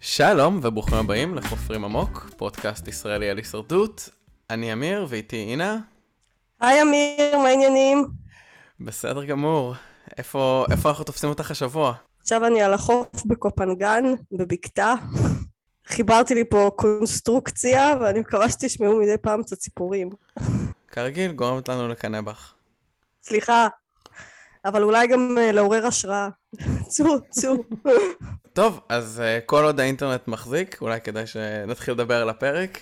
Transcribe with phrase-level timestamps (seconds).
[0.00, 4.08] שלום וברוכים הבאים לחופרים עמוק, פודקאסט ישראלי על הישרדות.
[4.50, 5.78] אני אמיר ואיתי אינה.
[6.60, 8.06] היי אמיר, מה העניינים?
[8.80, 9.74] בסדר גמור.
[10.18, 11.94] איפה, איפה אנחנו תופסים אותך השבוע?
[12.20, 14.94] עכשיו אני על החוף בקופנגן, בבקתה.
[15.86, 20.10] חיברתי לי פה קונסטרוקציה, ואני מקווה שתשמעו מדי פעם את הציפורים.
[20.92, 22.52] כרגיל, גורמת לנו לקנא בך.
[23.22, 23.68] סליחה,
[24.64, 26.28] אבל אולי גם uh, לעורר השראה.
[26.92, 27.64] צאו, צאו.
[28.52, 32.80] טוב, אז uh, כל עוד האינטרנט מחזיק, אולי כדאי שנתחיל לדבר על הפרק.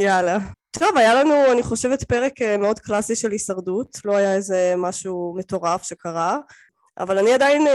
[0.00, 0.38] יאללה.
[0.70, 3.98] טוב, היה לנו, אני חושבת, פרק uh, מאוד קלאסי של הישרדות.
[4.04, 6.38] לא היה איזה משהו מטורף שקרה,
[6.98, 7.70] אבל אני עדיין uh,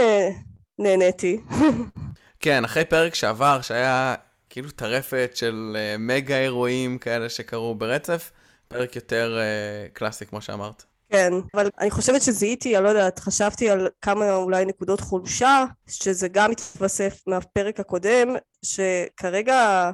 [0.78, 1.40] נהניתי.
[2.40, 4.14] כן, אחרי פרק שעבר, שהיה
[4.50, 8.30] כאילו טרפת של uh, מגה אירועים כאלה שקרו ברצף,
[8.68, 10.84] פרק יותר uh, קלאסי, כמו שאמרת.
[11.10, 16.28] כן, אבל אני חושבת שזיהיתי, אני לא יודעת, חשבתי על כמה אולי נקודות חולשה, שזה
[16.28, 18.28] גם התווסף מהפרק הקודם,
[18.62, 19.90] שכרגע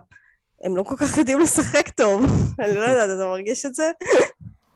[0.62, 2.25] הם לא כל כך יודעים לשחק טוב.
[2.61, 3.91] אני לא יודעת, אתה מרגיש את זה?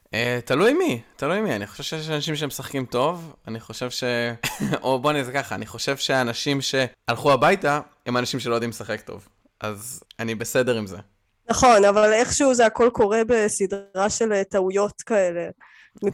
[0.06, 1.56] Uh, תלוי מי, תלוי מי.
[1.56, 4.04] אני חושב שיש אנשים שמשחקים טוב, אני חושב ש...
[4.82, 9.28] או בוא זה ככה, אני חושב שהאנשים שהלכו הביתה, הם אנשים שלא יודעים לשחק טוב.
[9.60, 10.96] אז אני בסדר עם זה.
[11.50, 15.48] נכון, אבל איכשהו זה הכל קורה בסדרה של טעויות כאלה.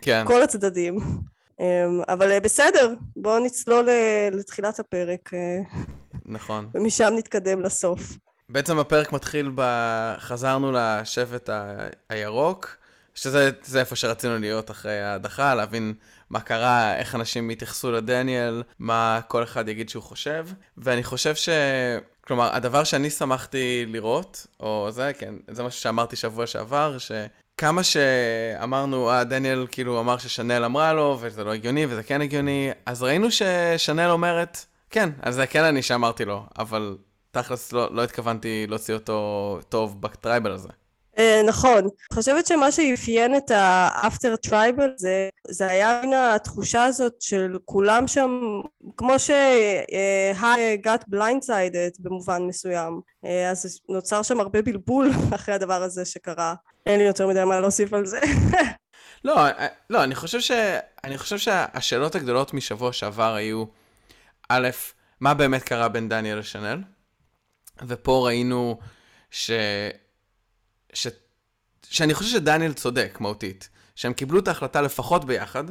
[0.00, 0.22] כן.
[0.24, 0.98] מכל הצדדים.
[1.60, 3.88] אמ, אבל בסדר, בואו נצלול
[4.32, 5.34] לתחילת הפרק.
[5.34, 5.58] אה,
[6.26, 6.68] נכון.
[6.74, 8.00] ומשם נתקדם לסוף.
[8.48, 9.62] בעצם הפרק מתחיל ב...
[10.18, 11.76] חזרנו לשבט ה...
[12.08, 12.76] הירוק,
[13.14, 15.94] שזה איפה שרצינו להיות אחרי ההדחה, להבין
[16.32, 20.46] מה קרה, איך אנשים יתייחסו לדניאל, מה כל אחד יגיד שהוא חושב.
[20.78, 21.48] ואני חושב ש...
[22.26, 27.12] כלומר, הדבר שאני שמחתי לראות, או זה, כן, זה משהו שאמרתי שבוע שעבר, ש...
[27.56, 32.70] כמה שאמרנו, אה, דניאל כאילו אמר ששנל אמרה לו, וזה לא הגיוני, וזה כן הגיוני,
[32.86, 36.96] אז ראינו ששנל אומרת, כן, אז זה כן אני שאמרתי לו, אבל
[37.30, 40.68] תכלס לא, לא התכוונתי להוציא אותו טוב בטרייבל הזה.
[41.16, 41.78] Uh, נכון.
[41.78, 48.06] אני חושבת שמה שאפיין את ה-after tribal זה, זה היה מן התחושה הזאת של כולם
[48.06, 48.40] שם,
[48.96, 53.00] כמו uh, got blindsided במובן מסוים.
[53.24, 56.54] Uh, אז נוצר שם הרבה בלבול אחרי הדבר הזה שקרה.
[56.86, 58.20] אין לי יותר מדי מה להוסיף על זה.
[59.24, 59.36] לא,
[59.90, 60.50] לא, אני חושב, ש...
[61.04, 63.64] אני חושב שהשאלות הגדולות משבוע שעבר היו,
[64.48, 64.68] א',
[65.20, 66.82] מה באמת קרה בין דניאל לשנל?
[67.86, 68.78] ופה ראינו
[69.30, 69.50] ש...
[70.92, 71.06] ש...
[71.88, 73.68] שאני חושב שדניאל צודק, מהותית.
[73.94, 75.64] שהם קיבלו את ההחלטה לפחות ביחד,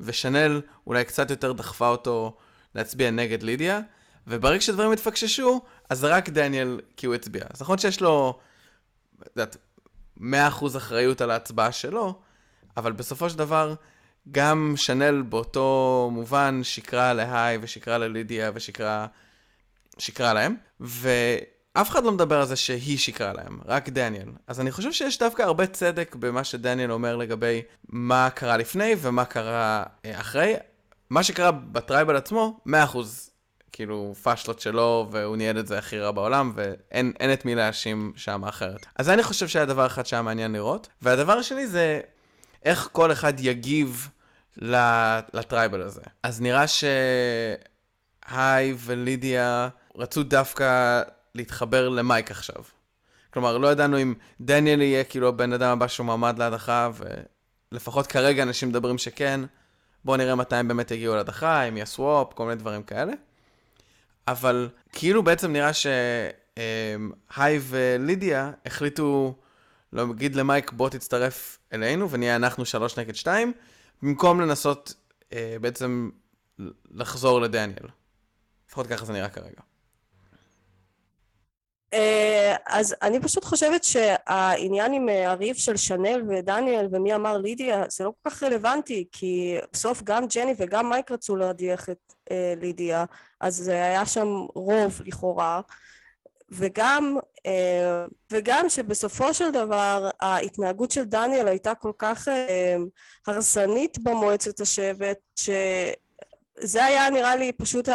[0.00, 2.36] ושנל אולי קצת יותר דחפה אותו
[2.74, 3.80] להצביע נגד לידיה,
[4.26, 7.44] וברגע שדברים התפקששו, אז רק דניאל כי הוא הצביע.
[7.54, 8.38] אז נכון שיש לו,
[9.22, 9.56] את יודעת,
[10.18, 10.22] 100%
[10.76, 12.20] אחריות על ההצבעה שלו,
[12.76, 13.74] אבל בסופו של דבר,
[14.30, 19.06] גם שנל באותו מובן שיקרה להיי ושיקרה ללידיה ושיקרה
[19.98, 20.54] שיקרה להם,
[21.78, 24.28] ואף אחד לא מדבר על זה שהיא שיקרה להם, רק דניאל.
[24.46, 29.24] אז אני חושב שיש דווקא הרבה צדק במה שדניאל אומר לגבי מה קרה לפני ומה
[29.24, 30.54] קרה אה, אחרי.
[31.10, 32.70] מה שקרה ב tribal עצמו, 100%
[33.72, 38.44] כאילו פאשלות שלו, והוא ניהל את זה הכי רע בעולם, ואין את מי להאשים שם
[38.44, 38.86] אחרת.
[38.96, 40.88] אז אני חושב שהיה דבר אחד שהיה מעניין לראות.
[41.02, 42.00] והדבר השני זה
[42.64, 44.08] איך כל אחד יגיב
[45.34, 46.02] ל tribal הזה.
[46.22, 46.94] אז נראה שהיי
[48.76, 51.02] ולידיה רצו דווקא
[51.34, 52.62] להתחבר למייק עכשיו.
[53.32, 56.90] כלומר, לא ידענו אם דניאל יהיה כאילו הבן אדם הבא שהוא מעמד להדחה,
[57.72, 59.40] ולפחות כרגע אנשים מדברים שכן.
[60.04, 63.12] בואו נראה מתי הם באמת יגיעו להדחה, אם יהיה סוואפ, כל מיני דברים כאלה.
[64.28, 69.34] אבל כאילו בעצם נראה שהי ולידיה החליטו
[69.92, 73.52] להגיד למייק בוא תצטרף אלינו ונהיה אנחנו שלוש נגד שתיים,
[74.02, 74.94] במקום לנסות
[75.32, 76.10] אה, בעצם
[76.90, 77.88] לחזור לדניאל.
[78.68, 79.60] לפחות ככה זה נראה כרגע.
[81.92, 87.84] אה, אז אני פשוט חושבת שהעניין עם אה, הריב של שנל ודניאל ומי אמר לידיה
[87.88, 92.54] זה לא כל כך רלוונטי כי בסוף גם ג'ני וגם מייק רצו להדיח את אה,
[92.60, 93.04] לידיה
[93.40, 95.60] אז זה היה שם רוב לכאורה.
[96.50, 97.16] וגם,
[98.32, 102.28] וגם שבסופו של דבר ההתנהגות של דניאל הייתה כל כך
[103.26, 107.88] הרסנית במועצת השבט שזה היה נראה לי פשוט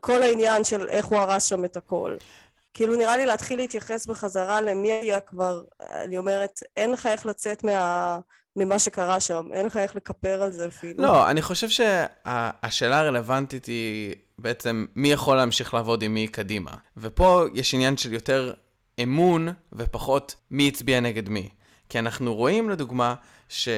[0.00, 2.16] כל העניין של איך הוא הרס שם את הכל
[2.76, 7.64] כאילו נראה לי להתחיל להתייחס בחזרה למי היה כבר, אני אומרת, אין לך איך לצאת
[7.64, 8.18] מה...
[8.58, 11.02] ממה שקרה שם, אין לך איך לכפר על זה אפילו.
[11.02, 16.70] לא, אני חושב שהשאלה הרלוונטית היא בעצם מי יכול להמשיך לעבוד עם מי קדימה.
[16.96, 18.52] ופה יש עניין של יותר
[19.02, 21.48] אמון ופחות מי הצביע נגד מי.
[21.88, 23.14] כי אנחנו רואים לדוגמה
[23.48, 23.68] ש...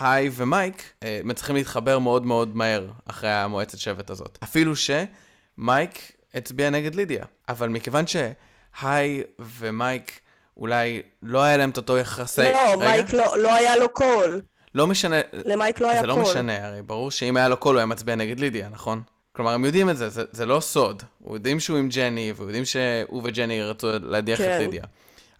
[0.00, 4.38] היי ומייק אה, מצליחים להתחבר מאוד מאוד מהר אחרי המועצת שבט הזאת.
[4.42, 7.24] אפילו שמייק הצביע נגד לידיה.
[7.48, 10.20] אבל מכיוון שהי ומייק
[10.56, 12.42] אולי לא היה להם את אותו יחסי...
[12.42, 14.40] לא, רגע, מייק לא, לא היה לו קול.
[14.74, 16.16] לא משנה, למייק לא היה זה קול.
[16.16, 19.02] לא משנה, הרי ברור שאם היה לו קול הוא היה מצביע נגד לידיה, נכון?
[19.32, 21.02] כלומר, הם יודעים את זה, זה, זה לא סוד.
[21.26, 24.54] הם יודעים שהוא עם ג'ני, ויודעים שהוא וג'ני רצו להדיח כן.
[24.54, 24.84] את לידיה.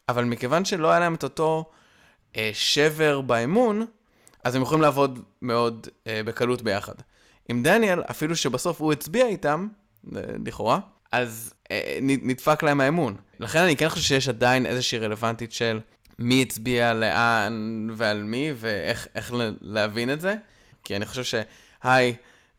[0.09, 1.65] אבל מכיוון שלא היה להם את אותו
[2.37, 3.87] אה, שבר באמון,
[4.45, 6.95] אז הם יכולים לעבוד מאוד אה, בקלות ביחד.
[7.49, 9.69] עם דניאל, אפילו שבסוף הוא הצביע איתם,
[10.45, 10.79] לכאורה,
[11.13, 13.17] אז אה, נדפק להם האמון.
[13.41, 15.81] לכן אני כן חושב שיש עדיין איזושהי רלוונטית של
[16.19, 19.09] מי הצביע לאן ועל מי, ואיך
[19.61, 20.35] להבין את זה.
[20.85, 22.15] כי אני חושב שהי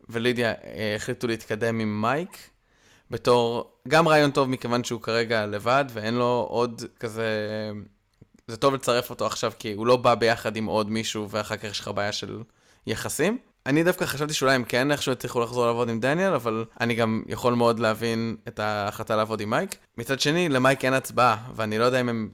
[0.08, 2.38] ולידיה אה, החליטו להתקדם עם מייק,
[3.10, 7.26] בתור גם רעיון טוב מכיוון שהוא כרגע לבד, ואין לו עוד כזה...
[8.46, 11.64] זה טוב לצרף אותו עכשיו, כי הוא לא בא ביחד עם עוד מישהו, ואחר כך
[11.64, 12.42] יש לך בעיה של
[12.86, 13.38] יחסים.
[13.66, 17.22] אני דווקא חשבתי שאולי הם כן איכשהו יצליחו לחזור לעבוד עם דניאל, אבל אני גם
[17.26, 19.76] יכול מאוד להבין את ההחלטה לעבוד עם מייק.
[19.98, 22.30] מצד שני, למייק אין הצבעה, ואני לא יודע אם הם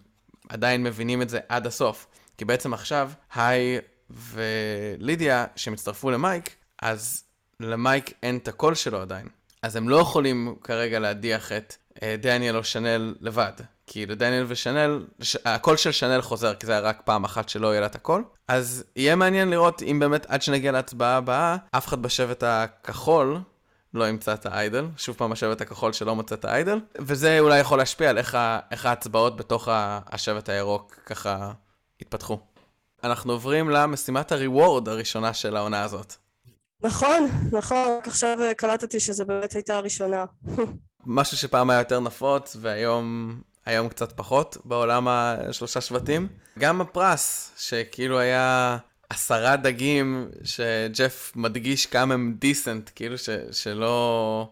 [0.48, 2.06] עדיין מבינים את זה עד הסוף.
[2.38, 3.78] כי בעצם עכשיו, היי
[4.10, 7.24] ולידיה, שהם הצטרפו למייק, אז
[7.60, 9.28] למייק אין את הקול שלו עדיין.
[9.62, 13.52] אז הם לא יכולים כרגע להדיח את אה, דניאל או שנל לבד.
[13.86, 15.36] כי לדניאל ושנל, ש...
[15.44, 18.24] הקול של שנל חוזר, כי זה היה רק פעם אחת שלא יהיה לה את הקול.
[18.48, 23.38] אז יהיה מעניין לראות אם באמת עד שנגיע להצבעה הבאה, אף אחד בשבט הכחול
[23.94, 24.86] לא ימצא את האיידל.
[24.96, 26.80] שוב פעם השבט הכחול שלא מוצא את האיידל.
[26.98, 28.58] וזה אולי יכול להשפיע על איך, ה...
[28.70, 31.52] איך ההצבעות בתוך ה- השבט הירוק ככה
[32.00, 32.38] יתפתחו.
[33.04, 36.14] אנחנו עוברים למשימת הריוורד הראשונה של העונה הזאת.
[36.82, 40.24] נכון, נכון, רק עכשיו קלטתי שזה באמת הייתה הראשונה.
[41.06, 46.28] משהו שפעם היה יותר נפוץ, והיום היום קצת פחות בעולם השלושה שבטים.
[46.58, 48.78] גם הפרס, שכאילו היה
[49.10, 54.48] עשרה דגים, שג'ף מדגיש כמה הם דיסנט, כאילו ש, שלא...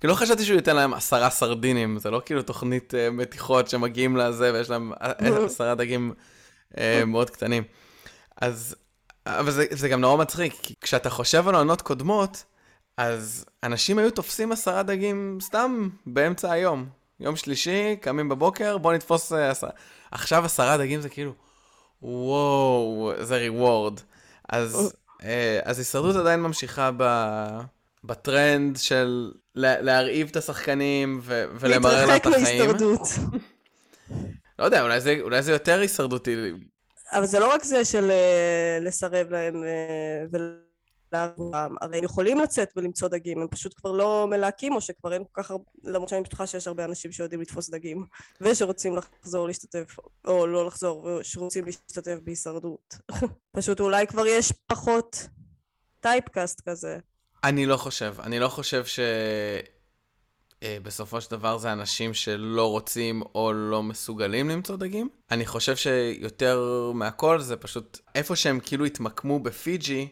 [0.00, 4.16] כאילו לא חשבתי שהוא ייתן להם עשרה סרדינים, זה לא כאילו תוכנית uh, מתיחות שמגיעים
[4.16, 4.96] לזה ויש להם uh,
[5.46, 6.12] עשרה דגים
[6.72, 7.62] uh, מאוד קטנים.
[8.40, 8.76] אז,
[9.26, 12.44] אבל זה, זה גם נורא מצחיק, כי כשאתה חושב על עונות קודמות,
[12.96, 17.01] אז אנשים היו תופסים עשרה דגים סתם באמצע היום.
[17.22, 19.70] יום שלישי, קמים בבוקר, בוא נתפוס אה, עשרה.
[20.10, 21.32] עכשיו עשרה דגים זה כאילו,
[22.02, 24.00] וואו, זה ריוורד.
[24.48, 24.92] אז,
[25.22, 27.04] אה, אז הישרדות עדיין ממשיכה ב,
[28.04, 32.70] בטרנד של לה, להרעיב את השחקנים ו, ולמרר להם את להתרחק החיים.
[32.70, 33.00] מההישרדות.
[34.58, 36.36] לא יודע, אולי זה, אולי זה יותר הישרדותי.
[37.12, 39.54] אבל זה לא רק זה של אה, לסרב להם
[41.12, 45.24] ולעבורם, הרי הם יכולים לצאת ולמצוא דגים, הם פשוט כבר לא מלהקים, או שכבר אין
[45.32, 48.06] כל כך הרבה, למרות שאני בטוחה שיש הרבה אנשים שיודעים לתפוס דגים,
[48.40, 52.96] ושרוצים לחזור להשתתף, או לא לחזור, ושרוצים להשתתף בהישרדות.
[53.56, 55.26] פשוט אולי כבר יש פחות
[56.00, 56.98] טייפקאסט כזה.
[57.44, 58.14] אני לא חושב.
[58.20, 59.00] אני לא חושב ש...
[60.62, 65.08] אה, בסופו של דבר זה אנשים שלא רוצים או לא מסוגלים למצוא דגים.
[65.30, 70.08] אני חושב שיותר מהכל זה פשוט איפה שהם כאילו התמקמו בפיג'י,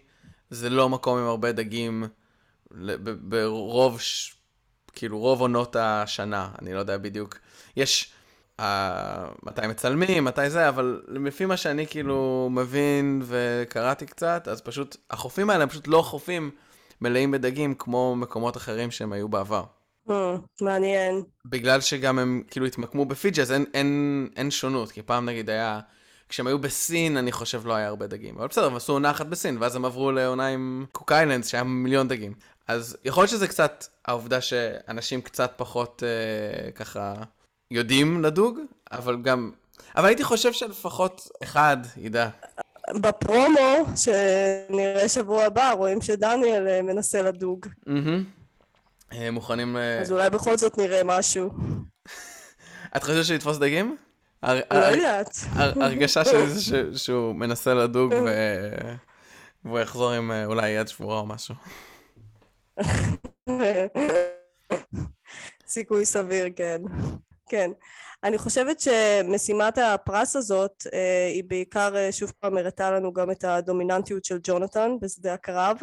[0.51, 2.05] זה לא מקום עם הרבה דגים
[3.21, 4.35] ברוב, ש...
[4.93, 7.39] כאילו רוב עונות השנה, אני לא יודע בדיוק.
[7.77, 8.13] יש
[8.61, 8.63] uh,
[9.43, 15.51] מתי מצלמים, מתי זה, אבל לפי מה שאני כאילו מבין וקראתי קצת, אז פשוט החופים
[15.51, 16.51] האלה הם פשוט לא חופים
[17.01, 19.65] מלאים בדגים כמו מקומות אחרים שהם היו בעבר.
[20.09, 20.13] Hmm,
[20.61, 21.23] מעניין.
[21.45, 25.81] בגלל שגם הם כאילו התמקמו בפיג'י, אז אין, אין, אין שונות, כי פעם נגיד היה,
[26.31, 28.39] כשהם היו בסין, אני חושב לא היה הרבה דגים.
[28.39, 31.65] אבל בסדר, הם עשו עונה אחת בסין, ואז הם עברו לעונה עם קוק איילנדס, שהיה
[31.65, 32.35] מיליון דגים.
[32.69, 37.15] אז יכול להיות שזה קצת העובדה שאנשים קצת פחות אה, ככה
[37.71, 38.59] יודעים לדוג,
[38.93, 39.51] אבל גם...
[39.97, 42.29] אבל הייתי חושב שלפחות אחד ידע.
[42.95, 47.67] בפרומו שנראה שבוע הבא רואים שדניאל אה, מנסה לדוג.
[49.13, 49.77] אה, מוכנים...
[49.77, 51.51] אה, אז אולי בכל זאת נראה משהו.
[52.97, 53.97] את חושבת שהוא יתפוס דגים?
[54.43, 55.37] לא יודעת.
[55.57, 58.15] הרגשה שלי זה שהוא מנסה לדוג
[59.65, 61.55] והוא יחזור עם אה, אולי יד שבורה או משהו.
[65.67, 66.83] סיכוי סביר, כן.
[67.49, 67.71] כן.
[68.25, 73.45] אני חושבת שמשימת הפרס הזאת אה, היא בעיקר אה, שוב פעם הראתה לנו גם את
[73.45, 75.77] הדומיננטיות של ג'ונתן בשדה הקרב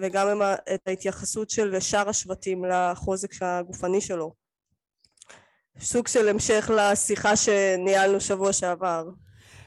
[0.00, 0.42] וגם
[0.74, 4.34] את ההתייחסות של שאר השבטים לחוזק הגופני שלו.
[5.80, 9.04] סוג של המשך לשיחה שניהלנו שבוע שעבר.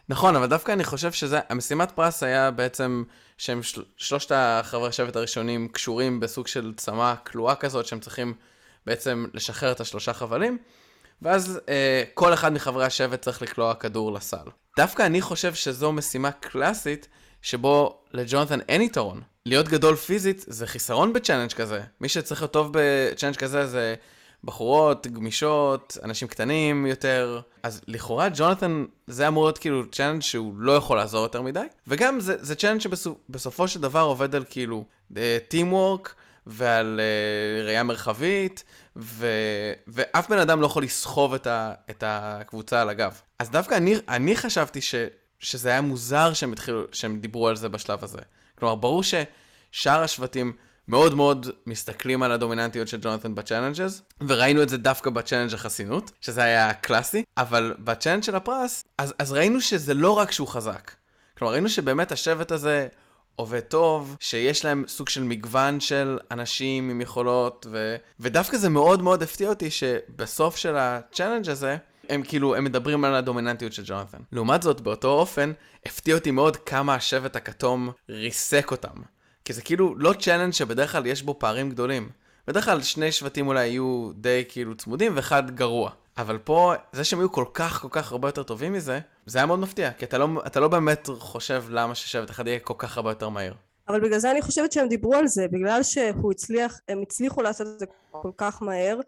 [0.10, 3.04] נכון, אבל דווקא אני חושב שזה, המשימת פרס היה בעצם
[3.38, 8.34] שהם של, שלושת החברי שבט הראשונים קשורים בסוג של צמה קלועה כזאת, שהם צריכים
[8.86, 10.58] בעצם לשחרר את השלושה חבלים,
[11.22, 14.46] ואז אה, כל אחד מחברי השבט צריך לקלוע כדור לסל.
[14.78, 17.08] דווקא אני חושב שזו משימה קלאסית
[17.42, 19.22] שבו לג'ונתן אין יתרון.
[19.46, 21.82] להיות גדול פיזית זה חיסרון ב challenge כזה.
[22.02, 23.96] מי שצריך להיות טוב ב challenge כזה זה
[24.44, 27.42] בחורות, גמישות, אנשים קטנים יותר.
[27.64, 31.66] אז לכאורה ג'ונתן זה אמור להיות כאילו challenge שהוא לא יכול לעזור יותר מדי.
[31.88, 34.86] וגם זה, זה challenge שבסופו של דבר עובד על כאילו
[35.48, 38.64] team אה, work ועל אה, ראייה מרחבית,
[38.96, 39.28] ו...
[39.88, 41.74] ואף בן אדם לא יכול לסחוב את, ה...
[41.90, 43.22] את הקבוצה על הגב.
[43.40, 44.96] אז דווקא אני, אני חשבתי ש...
[45.40, 46.84] שזה היה מוזר שהם, התחילו...
[46.92, 48.20] שהם דיברו על זה בשלב הזה.
[48.60, 50.54] כלומר, ברור ששאר השבטים
[50.88, 55.54] מאוד מאוד מסתכלים על הדומיננטיות של ג'ונתן ב challenges, וראינו את זה דווקא ב challenge
[55.54, 60.32] החסינות, שזה היה קלאסי, אבל ב challenge של הפרס, אז, אז ראינו שזה לא רק
[60.32, 60.92] שהוא חזק.
[61.38, 62.88] כלומר, ראינו שבאמת השבט הזה
[63.36, 67.96] עובד טוב, שיש להם סוג של מגוון של אנשים עם יכולות, ו...
[68.20, 71.78] ודווקא זה מאוד מאוד הפתיע אותי שבסוף של ה challenge הזה,
[72.10, 74.18] הם כאילו, הם מדברים על הדומיננטיות של ג'ונתן.
[74.32, 75.52] לעומת זאת, באותו אופן,
[75.86, 78.96] הפתיע אותי מאוד כמה השבט הכתום ריסק אותם.
[79.52, 82.10] כי זה כאילו לא challenge שבדרך כלל יש בו פערים גדולים.
[82.48, 85.92] בדרך כלל שני שבטים אולי יהיו די כאילו צמודים ואחד גרוע.
[86.18, 89.46] אבל פה, זה שהם היו כל כך כל כך הרבה יותר טובים מזה, זה היה
[89.46, 92.98] מאוד מפתיע, כי אתה לא, אתה לא באמת חושב למה ששבט אחד יהיה כל כך
[92.98, 93.54] הרבה יותר מהיר.
[93.88, 97.68] אבל בגלל זה אני חושבת שהם דיברו על זה, בגלל שהוא הצליח, הם הצליחו לעשות
[97.68, 99.00] את זה כל כך מהר,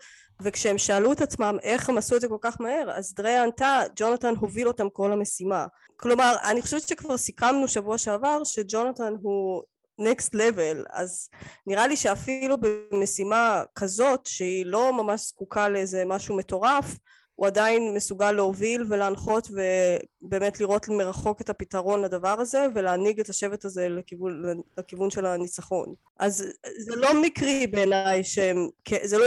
[0.41, 3.81] וכשהם שאלו את עצמם איך הם עשו את זה כל כך מהר, אז דריה ענתה,
[3.95, 5.65] ג'ונתן הוביל אותם כל המשימה.
[5.97, 9.63] כלומר, אני חושבת שכבר סיכמנו שבוע שעבר שג'ונתן הוא
[9.99, 11.29] נקסט לבל, אז
[11.67, 12.55] נראה לי שאפילו
[12.91, 16.97] במשימה כזאת שהיא לא ממש זקוקה לאיזה משהו מטורף,
[17.35, 19.47] הוא עדיין מסוגל להוביל ולהנחות
[20.21, 25.93] ובאמת לראות מרחוק את הפתרון לדבר הזה ולהנהיג את השבט הזה לכיוון, לכיוון של הניצחון.
[26.19, 26.45] אז
[26.77, 28.67] זה לא מקרי בעיניי שהם,
[29.03, 29.25] זה לא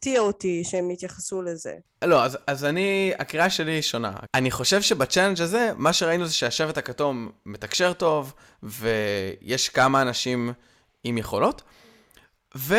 [0.00, 1.74] הפתיע אותי שהם יתייחסו לזה.
[2.04, 4.12] לא, אז, אז אני, הקריאה שלי היא שונה.
[4.34, 10.52] אני חושב שבצ'אלנג' הזה, מה שראינו זה שהשבט הכתום מתקשר טוב, ויש כמה אנשים
[11.04, 11.62] עם יכולות,
[12.56, 12.74] ו...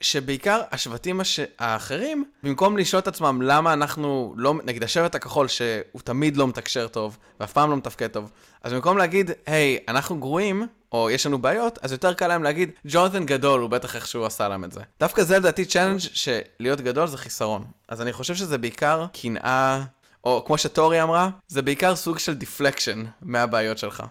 [0.00, 1.40] שבעיקר השבטים הש...
[1.58, 6.88] האחרים, במקום לשאול את עצמם למה אנחנו לא, נגיד השבט הכחול שהוא תמיד לא מתקשר
[6.88, 8.30] טוב, ואף פעם לא מתפקד טוב,
[8.62, 12.42] אז במקום להגיד, היי, היי, אנחנו גרועים, או יש לנו בעיות, אז יותר קל להם
[12.42, 14.80] להגיד, ג'ונתן גדול, הוא בטח איכשהו עשה להם את זה.
[15.00, 17.64] דווקא זה לדעתי challenge שלהיות גדול זה חיסרון.
[17.88, 19.82] אז אני חושב שזה בעיקר קנאה,
[20.24, 24.02] או כמו שטורי אמרה, זה בעיקר סוג של deflection מהבעיות שלך,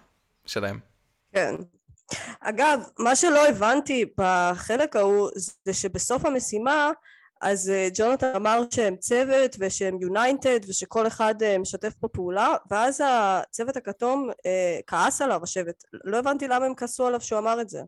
[0.46, 0.78] שלהם.
[1.34, 1.54] כן,
[2.40, 5.30] אגב, מה שלא הבנתי בחלק ההוא
[5.64, 6.90] זה שבסוף המשימה
[7.40, 13.02] אז uh, ג'ונתן אמר שהם צוות ושהם יוניינטד ושכל אחד uh, משתף פה פעולה ואז
[13.06, 14.46] הצוות הכתום uh,
[14.86, 17.80] כעס עליו השבט לא הבנתי למה הם כעסו עליו שהוא אמר את זה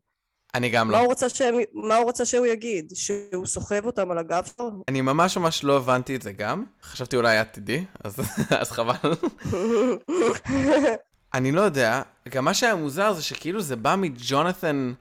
[0.55, 0.99] אני גם מה לא.
[0.99, 2.93] הוא רוצה שהם, מה הוא רוצה שהוא יגיד?
[2.95, 4.71] שהוא סוחב אותם על הגב שלו?
[4.89, 6.65] אני ממש ממש לא הבנתי את זה גם.
[6.83, 8.17] חשבתי אולי את תדעי, אז,
[8.61, 8.95] אז חבל.
[11.35, 14.93] אני לא יודע, גם מה שהיה מוזר זה שכאילו זה בא מג'ונת'ן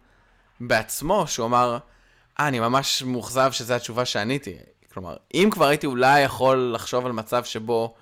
[0.60, 1.78] בעצמו, שהוא אמר,
[2.40, 4.56] אה, אני ממש מאוכזב שזו התשובה שעניתי.
[4.94, 7.94] כלומר, אם כבר הייתי אולי יכול לחשוב על מצב שבו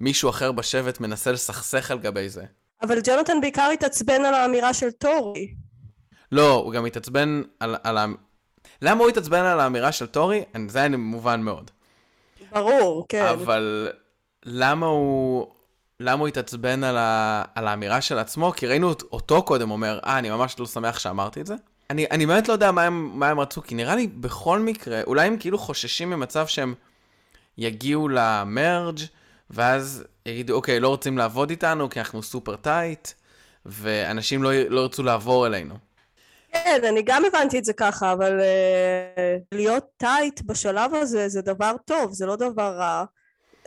[0.00, 2.44] מישהו אחר בשבט מנסה לסכסך על גבי זה.
[2.82, 5.54] אבל ג'ונתן בעיקר התעצבן על האמירה של טורי.
[6.32, 8.06] לא, הוא גם התעצבן על, על ה...
[8.82, 10.44] למה הוא התעצבן על האמירה של טורי?
[10.68, 11.70] זה היה מובן מאוד.
[12.52, 13.26] ברור, כן.
[13.26, 13.88] אבל
[14.44, 15.46] למה הוא...
[16.00, 17.42] למה הוא התעצבן על, ה...
[17.54, 18.52] על האמירה של עצמו?
[18.52, 21.54] כי ראינו אותו קודם אומר, אה, אני ממש לא שמח שאמרתי את זה.
[21.90, 25.02] אני, אני באמת לא יודע מה הם, מה הם רצו, כי נראה לי בכל מקרה,
[25.06, 26.74] אולי הם כאילו חוששים ממצב שהם
[27.58, 29.00] יגיעו למרג'
[29.50, 33.08] ואז יגידו, אוקיי, לא רוצים לעבוד איתנו כי אנחנו סופר טייט,
[33.66, 35.74] ואנשים לא, לא ירצו לעבור אלינו.
[36.52, 38.42] כן, אני גם הבנתי את זה ככה, אבל uh,
[39.54, 43.04] להיות טייט בשלב הזה זה דבר טוב, זה לא דבר רע.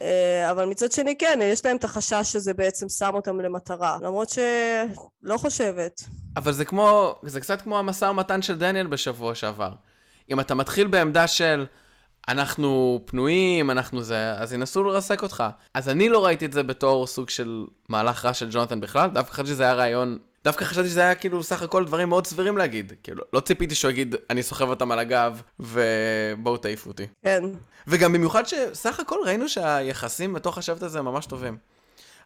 [0.01, 4.29] אה, אבל מצד שני כן, יש להם את החשש שזה בעצם שם אותם למטרה, למרות
[4.29, 6.03] שלא חושבת.
[6.37, 9.71] אבל זה כמו, זה קצת כמו המשא ומתן של דניאל בשבוע שעבר.
[10.31, 11.65] אם אתה מתחיל בעמדה של
[12.27, 15.43] אנחנו פנויים, אנחנו זה, אז ינסו לרסק אותך.
[15.73, 19.33] אז אני לא ראיתי את זה בתור סוג של מהלך רע של ג'ונתן בכלל, דווקא
[19.33, 22.93] חשבתי שזה היה רעיון דווקא חשבתי שזה היה כאילו סך הכל דברים מאוד סבירים להגיד.
[23.03, 27.07] כאילו, לא ציפיתי שהוא יגיד, אני סוחב אותם על הגב, ובואו תעיפו אותי.
[27.23, 27.43] כן.
[27.87, 31.57] וגם במיוחד שסך הכל ראינו שהיחסים בתוך השבט הזה ממש טובים.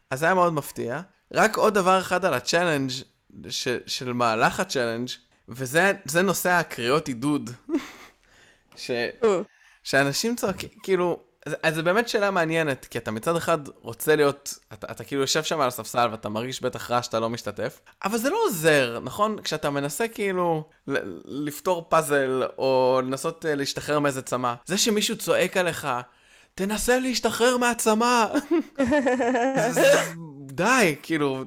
[0.09, 1.01] אז זה היה מאוד מפתיע.
[1.33, 2.91] רק עוד דבר אחד על ה challenge
[3.49, 5.09] ש, של מהלך ה challenge,
[5.49, 7.49] וזה נושא הקריאות עידוד.
[8.75, 8.91] ש.
[9.83, 11.19] שאנשים צועקים, כאילו,
[11.63, 15.43] אז זו באמת שאלה מעניינת, כי אתה מצד אחד רוצה להיות, אתה, אתה כאילו יושב
[15.43, 19.41] שם על הספסל ואתה מרגיש בטח רע שאתה לא משתתף, אבל זה לא עוזר, נכון?
[19.41, 20.69] כשאתה מנסה כאילו
[21.25, 25.87] לפתור פאזל, או לנסות uh, להשתחרר מאיזה צמא, זה שמישהו צועק עליך,
[26.55, 28.25] תנסה להשתחרר מהצמא.
[30.47, 31.43] די, כאילו,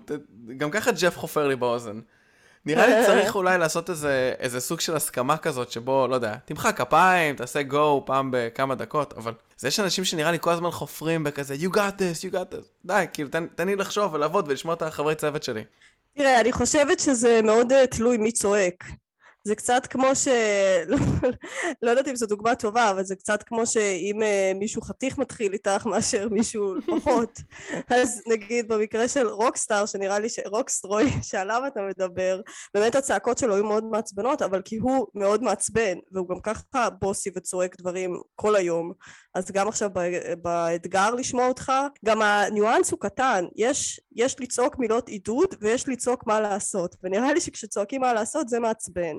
[0.56, 2.00] גם ככה ג'ף חופר לי באוזן.
[2.68, 6.72] נראה לי צריך אולי לעשות איזה, איזה סוג של הסכמה כזאת, שבו, לא יודע, תמחא
[6.72, 11.24] כפיים, תעשה גו פעם בכמה דקות, אבל זה יש אנשים שנראה לי כל הזמן חופרים
[11.24, 12.64] בכזה, you got this, you got this.
[12.84, 15.64] די, כאילו, תן, תן לי לחשוב ולעבוד ולשמוע את החברי צוות שלי.
[16.16, 18.84] תראה, אני חושבת שזה מאוד אה, תלוי מי צועק.
[19.48, 20.28] זה קצת כמו ש...
[21.82, 25.52] לא יודעת אם זו דוגמה טובה, אבל זה קצת כמו שאם uh, מישהו חתיך מתחיל
[25.52, 27.40] איתך מאשר מישהו פחות.
[27.90, 32.40] אז נגיד במקרה של רוקסטאר, שנראה לי שרוקסטרוי, שעליו אתה מדבר,
[32.74, 37.30] באמת הצעקות שלו היו מאוד מעצבנות, אבל כי הוא מאוד מעצבן, והוא גם ככה בוסי
[37.36, 38.92] וצועק דברים כל היום.
[39.38, 39.90] אז גם עכשיו
[40.42, 41.72] באתגר לשמוע אותך,
[42.04, 47.40] גם הניואנס הוא קטן, יש, יש לצעוק מילות עידוד ויש לצעוק מה לעשות, ונראה לי
[47.40, 49.16] שכשצועקים מה לעשות זה מעצבן.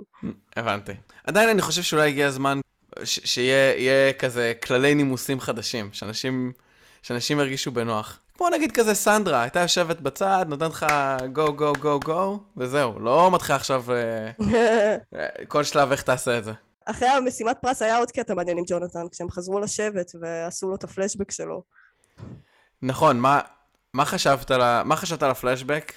[0.55, 0.91] הבנתי.
[1.23, 2.59] עדיין אני חושב שאולי הגיע הזמן
[3.03, 6.51] שיהיה כזה כללי נימוסים חדשים, שאנשים,
[7.01, 8.19] שאנשים ירגישו בנוח.
[8.38, 10.85] כמו נגיד כזה סנדרה, הייתה יושבת בצד, נותנת לך
[11.33, 16.51] גו גו גו גו, וזהו, לא מתחילה עכשיו אה, כל שלב איך תעשה את זה.
[16.86, 20.83] אחרי המשימת פרס היה עוד קטע מעניין עם ג'ונתן, כשהם חזרו לשבת ועשו לו את
[20.83, 21.63] הפלשבק שלו.
[22.81, 23.39] נכון, מה,
[23.93, 25.93] מה חשבת על, מה חשבת על הפלשבק?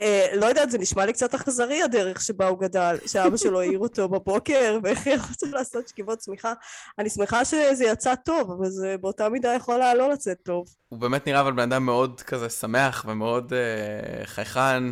[0.00, 3.78] אה, לא יודעת, זה נשמע לי קצת אכזרי הדרך שבה הוא גדל, שאבא שלו העיר
[3.78, 6.52] אותו בבוקר והכריח אותו לעשות שכיבות צמיחה.
[6.98, 10.66] אני שמחה שזה יצא טוב, אבל זה באותה מידה יכול היה לא לצאת טוב.
[10.88, 14.84] הוא באמת נראה אבל בן אדם מאוד כזה שמח ומאוד אה, חייכן.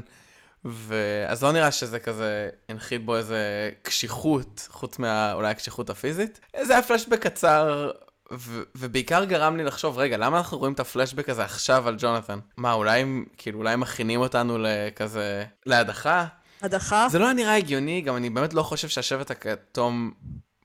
[0.65, 6.41] ואז לא נראה שזה כזה הנחית בו איזה קשיחות, חוץ מאולי הקשיחות הפיזית.
[6.63, 7.91] זה היה פלשבק קצר,
[8.33, 12.39] ו- ובעיקר גרם לי לחשוב, רגע, למה אנחנו רואים את הפלשבק הזה עכשיו על ג'ונתן?
[12.57, 13.05] מה, אולי,
[13.37, 16.27] כאילו, אולי מכינים אותנו לכזה, להדחה?
[16.63, 17.07] הדחה?
[17.11, 20.13] זה לא היה נראה הגיוני, גם אני באמת לא חושב שהשבט הכתום,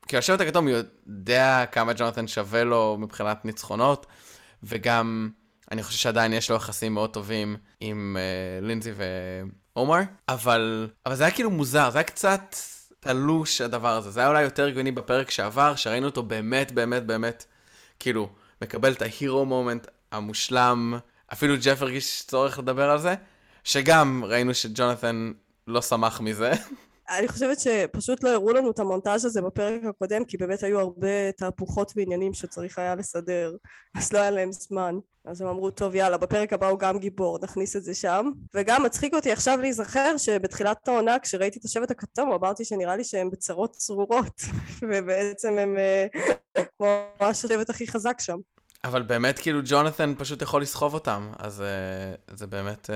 [0.07, 4.05] כי השבט הכתום יודע כמה ג'ונתן שווה לו מבחינת ניצחונות,
[4.63, 5.29] וגם...
[5.71, 8.91] אני חושב שעדיין יש לו יחסים מאוד טובים עם uh, לינזי
[9.77, 12.55] ועומר, אבל, אבל זה היה כאילו מוזר, זה היה קצת
[12.99, 14.11] תלוש הדבר הזה.
[14.11, 17.45] זה היה אולי יותר הגיוני בפרק שעבר, שראינו אותו באמת, באמת, באמת,
[17.99, 18.29] כאילו,
[18.61, 20.99] מקבל את ההירו מומנט המושלם.
[21.33, 23.15] אפילו ג'ף הרגיש צורך לדבר על זה,
[23.63, 25.31] שגם ראינו שג'ונתן
[25.67, 26.51] לא שמח מזה.
[27.09, 31.31] אני חושבת שפשוט לא הראו לנו את המונטאז' הזה בפרק הקודם, כי באמת היו הרבה
[31.31, 33.55] תהפוכות ועניינים שצריך היה לסדר,
[33.95, 34.95] אז לא היה להם זמן.
[35.25, 38.31] אז הם אמרו, טוב, יאללה, בפרק הבא הוא גם גיבור, נכניס את זה שם.
[38.53, 43.29] וגם מצחיק אותי עכשיו להיזכר שבתחילת העונה, כשראיתי את השבט הכתום, אמרתי שנראה לי שהם
[43.29, 44.41] בצרות צרורות,
[44.89, 46.07] ובעצם הם אה,
[46.77, 46.87] כמו
[47.19, 48.37] השבט הכי חזק שם.
[48.83, 51.63] אבל באמת, כאילו, ג'ונתן פשוט יכול לסחוב אותם, אז
[52.29, 52.89] uh, זה באמת...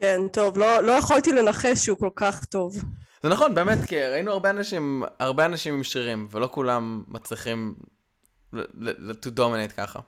[0.00, 2.76] כן, טוב, לא, לא יכולתי לנחש שהוא כל כך טוב.
[3.22, 7.74] זה נכון, באמת, כי ראינו הרבה אנשים, הרבה אנשים עם שירים, ולא כולם מצליחים
[8.54, 10.00] to dominate ככה.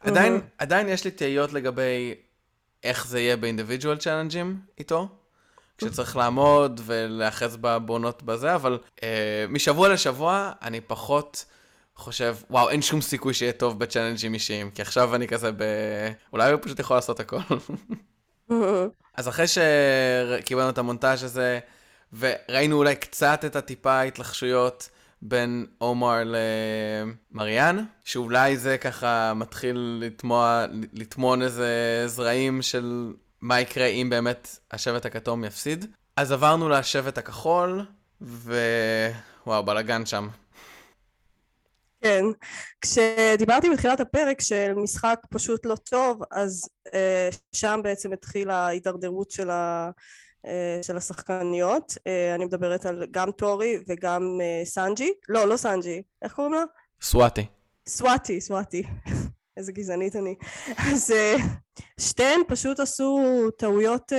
[0.00, 2.14] עדיין, עדיין יש לי תהיות לגבי
[2.84, 5.08] איך זה יהיה באינדיבידואל צ'אלנג'ים איתו,
[5.78, 11.44] כשצריך לעמוד ולהאחז בבונות בזה, אבל אה, משבוע לשבוע אני פחות
[11.96, 15.64] חושב, וואו, אין שום סיכוי שיהיה טוב בצ'אלנג'ים אישיים, כי עכשיו אני כזה ב...
[16.32, 17.38] אולי הוא פשוט יכול לעשות הכל.
[19.14, 21.58] אז אחרי שקיבלנו את המונטאז' הזה,
[22.18, 24.88] וראינו אולי קצת את הטיפה התלחשויות
[25.22, 26.22] בין עומר
[27.32, 35.06] למריאן, שאולי זה ככה מתחיל לטמוע, לטמון איזה זרעים של מה יקרה אם באמת השבט
[35.06, 35.86] הכתום יפסיד.
[36.16, 37.86] אז עברנו לשבט הכחול,
[38.20, 40.28] ווואו, בלאגן שם.
[42.02, 42.24] כן,
[42.80, 49.50] כשדיברתי בתחילת הפרק של משחק פשוט לא טוב, אז אה, שם בעצם התחילה ההידרדרות של
[49.50, 49.90] ה...
[50.46, 56.02] אה, של השחקניות, אה, אני מדברת על גם טורי וגם אה, סנג'י, לא, לא סנג'י,
[56.22, 56.62] איך קוראים לה?
[57.02, 57.46] סוואטי.
[57.88, 58.82] סוואטי, סוואטי.
[59.56, 60.34] איזה גזענית אני.
[60.92, 61.14] אז
[62.00, 63.20] שתיהן פשוט עשו
[63.58, 64.12] טעויות,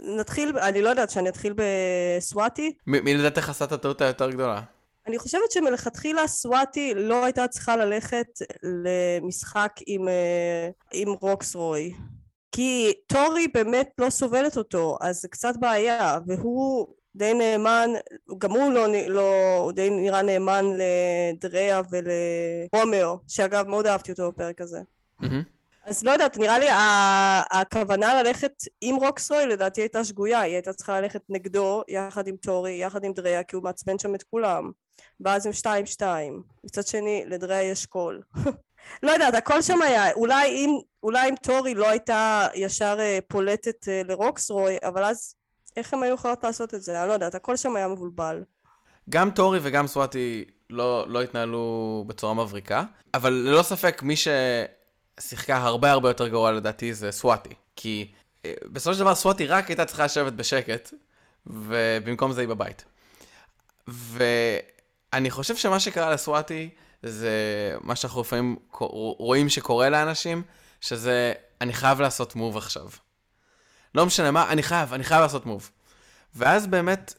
[0.00, 2.72] נתחיל, אני לא יודעת שאני אתחיל בסוואטי.
[2.86, 4.62] מי לדעתך עשה את הטעות היותר גדולה?
[5.08, 8.26] אני חושבת שמלכתחילה סוואטי לא הייתה צריכה ללכת
[8.62, 10.08] למשחק עם,
[10.92, 11.94] עם רוקסרוי.
[12.52, 17.90] כי טורי באמת לא סובלת אותו, אז זה קצת בעיה, והוא די נאמן,
[18.38, 24.60] גם הוא לא, לא הוא די נראה נאמן לדריה ולרומאו, שאגב מאוד אהבתי אותו בפרק
[24.60, 24.80] הזה.
[25.22, 25.44] Mm-hmm.
[25.84, 26.66] אז לא יודעת, נראה לי
[27.50, 32.72] הכוונה ללכת עם רוקסרוי לדעתי הייתה שגויה, היא הייתה צריכה ללכת נגדו, יחד עם טורי,
[32.72, 34.70] יחד עם דריה, כי הוא מעצבן שם את כולם.
[35.20, 36.42] ואז הם שתיים שתיים.
[36.64, 38.22] מצד שני, לדריה יש קול.
[39.02, 43.88] לא יודעת, הכל שם היה, אולי אם, אולי אם טורי לא הייתה ישר אה, פולטת
[43.88, 45.34] אה, לרוקסרוי, אבל אז
[45.76, 47.00] איך הם היו יכולות לעשות את זה?
[47.00, 48.42] אני לא יודעת, הכל שם היה מבולבל.
[49.10, 52.84] גם טורי וגם סואטי לא, לא התנהלו בצורה מבריקה,
[53.14, 57.54] אבל ללא ספק מי ששיחקה הרבה הרבה יותר גרוע לדעתי זה סואטי.
[57.76, 58.12] כי
[58.46, 60.92] בסופו של דבר סווטי רק הייתה צריכה לשבת בשקט,
[61.46, 62.84] ובמקום זה היא בבית.
[65.12, 66.68] ואני חושב שמה שקרה לסווטי
[67.02, 67.30] זה
[67.80, 68.56] מה שאנחנו לפעמים
[69.18, 70.42] רואים שקורה לאנשים,
[70.80, 72.88] שזה אני חייב לעשות מוב עכשיו.
[73.94, 75.70] לא משנה מה, אני חייב, אני חייב לעשות מוב.
[76.34, 77.14] ואז באמת,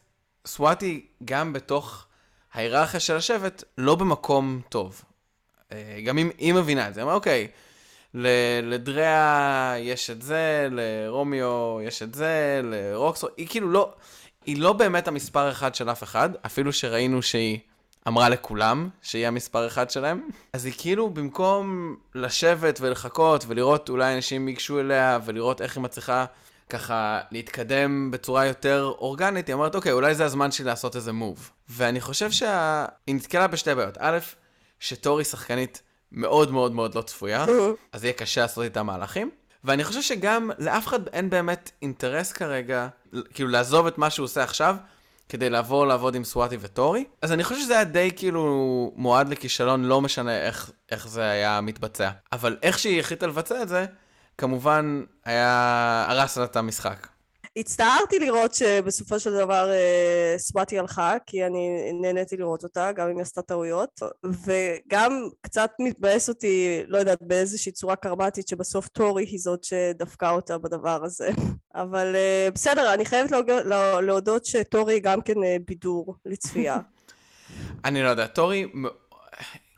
[0.46, 2.06] סוואטי גם בתוך
[2.52, 5.02] ההיררכיה של השבט, לא במקום טוב.
[5.72, 7.48] אה, גם אם היא מבינה את זה, אומרת, אוקיי,
[8.62, 13.94] לדריה יש את זה, לרומיו יש את זה, לרוקסו, היא כאילו לא,
[14.46, 17.58] היא לא באמת המספר אחד של אף אחד, אפילו שראינו שהיא
[18.08, 20.28] אמרה לכולם שהיא המספר אחד שלהם.
[20.52, 26.24] אז היא כאילו, במקום לשבת ולחכות ולראות אולי אנשים ייגשו אליה ולראות איך היא מצליחה
[26.70, 31.50] ככה להתקדם בצורה יותר אורגנית, היא אומרת, אוקיי, אולי זה הזמן שלי לעשות איזה מוב.
[31.68, 33.96] ואני חושב שהיא נתקלה בשתי בעיות.
[34.00, 34.18] א',
[34.80, 35.82] שטורי שחקנית
[36.12, 37.46] מאוד מאוד מאוד לא צפויה,
[37.92, 39.30] אז יהיה קשה לעשות איתה מהלכים.
[39.64, 42.88] ואני חושב שגם לאף אחד אין באמת אינטרס כרגע,
[43.34, 44.76] כאילו לעזוב את מה שהוא עושה עכשיו,
[45.30, 47.04] כדי לעבור לעבוד עם סוואטי וטורי.
[47.22, 51.60] אז אני חושב שזה היה די כאילו מועד לכישלון, לא משנה איך, איך זה היה
[51.60, 52.10] מתבצע.
[52.32, 53.86] אבל איך שהיא החליטה לבצע את זה,
[54.38, 57.06] כמובן היה הרס לה את המשחק.
[57.56, 63.16] הצטערתי לראות שבסופו של דבר אה, סוואטי הלכה, כי אני נהניתי לראות אותה, גם אם
[63.16, 64.00] היא עשתה טעויות,
[64.44, 70.58] וגם קצת מתבאס אותי, לא יודעת, באיזושהי צורה קרמטית, שבסוף טורי היא זאת שדפקה אותה
[70.58, 71.30] בדבר הזה.
[71.74, 73.30] אבל אה, בסדר, אני חייבת
[74.02, 76.78] להודות שטורי גם כן אה, בידור לצפייה.
[77.84, 78.66] אני לא יודע, טורי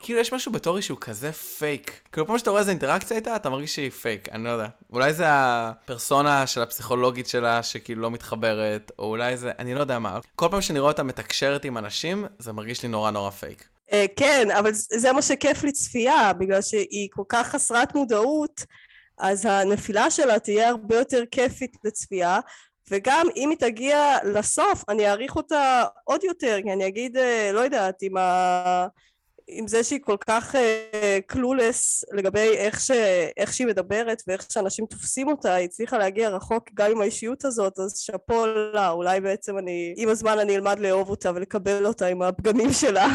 [0.03, 2.01] כאילו יש משהו בטורי שהוא כזה פייק.
[2.11, 4.67] כאילו פעם שאתה רואה איזה אינטראקציה איתה, אתה מרגיש שהיא פייק, אני לא יודע.
[4.93, 9.99] אולי זה הפרסונה של הפסיכולוגית שלה שכאילו לא מתחברת, או אולי זה, אני לא יודע
[9.99, 10.19] מה.
[10.35, 13.67] כל פעם שאני רואה אותה מתקשרת עם אנשים, זה מרגיש לי נורא נורא פייק.
[13.93, 18.65] אה, כן, אבל זה מה שכיף לצפייה, בגלל שהיא כל כך חסרת מודעות,
[19.17, 22.39] אז הנפילה שלה תהיה הרבה יותר כיפית לצפייה.
[22.91, 27.59] וגם אם היא תגיע לסוף, אני אעריך אותה עוד יותר, כי אני אגיד, אה, לא
[27.59, 28.87] יודעת, עם ה...
[29.47, 30.55] עם זה שהיא כל כך
[31.27, 32.91] קלולס uh, לגבי איך, ש,
[33.37, 37.79] איך שהיא מדברת ואיך שאנשים תופסים אותה, היא הצליחה להגיע רחוק גם עם האישיות הזאת,
[37.79, 42.21] אז שאפו לה, אולי בעצם אני, עם הזמן אני אלמד לאהוב אותה ולקבל אותה עם
[42.21, 43.07] הפגמים שלה.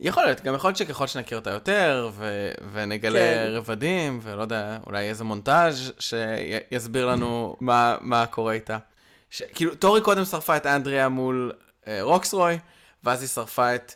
[0.00, 3.46] יכול להיות, גם יכול להיות שככל שנכיר אותה יותר, ו- ונגלה כן.
[3.50, 8.78] רבדים, ולא יודע, אולי איזה מונטאז' שיסביר לנו מה, מה קורה איתה.
[9.30, 11.52] ש- כאילו, טורי קודם שרפה את אנדריה מול
[11.86, 12.58] אה, רוקסרוי,
[13.04, 13.92] ואז היא שרפה את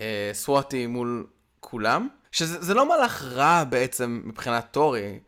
[0.00, 1.26] אה, סוואטי מול
[1.60, 5.18] כולם, שזה לא מהלך רע בעצם מבחינת טורי,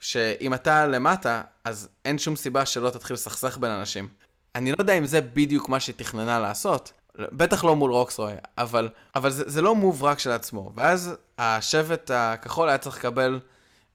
[0.00, 4.08] שאם אתה למטה, אז אין שום סיבה שלא תתחיל לסכסך בין אנשים.
[4.54, 8.88] אני לא יודע אם זה בדיוק מה שהיא תכננה לעשות, בטח לא מול רוקסרוי, אבל,
[9.14, 10.72] אבל זה, זה לא מוב רק של עצמו.
[10.74, 13.40] ואז השבט הכחול היה צריך לקבל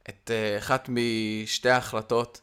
[0.10, 2.42] את uh, אחת משתי ההחלטות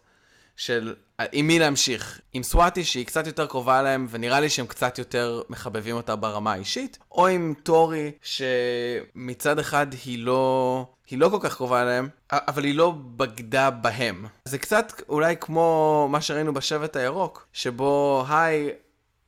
[0.57, 0.95] של
[1.33, 2.21] עם מי להמשיך.
[2.33, 6.53] עם סוואטי שהיא קצת יותר קרובה אליהם, ונראה לי שהם קצת יותר מחבבים אותה ברמה
[6.53, 10.87] האישית, או עם טורי שמצד אחד היא לא...
[11.11, 14.27] היא לא כל כך קרובה אליהם, אבל היא לא בגדה בהם.
[14.45, 18.71] זה קצת אולי כמו מה שראינו בשבט הירוק, שבו היי,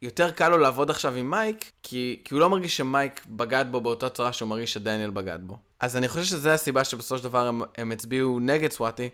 [0.03, 3.81] יותר קל לו לעבוד עכשיו עם מייק, כי, כי הוא לא מרגיש שמייק בגד בו
[3.81, 5.57] באותה צורה שהוא מרגיש שדניאל בגד בו.
[5.81, 9.09] אז אני חושב שזו הסיבה שבסופו של דבר הם, הם הצביעו נגד סוואטי,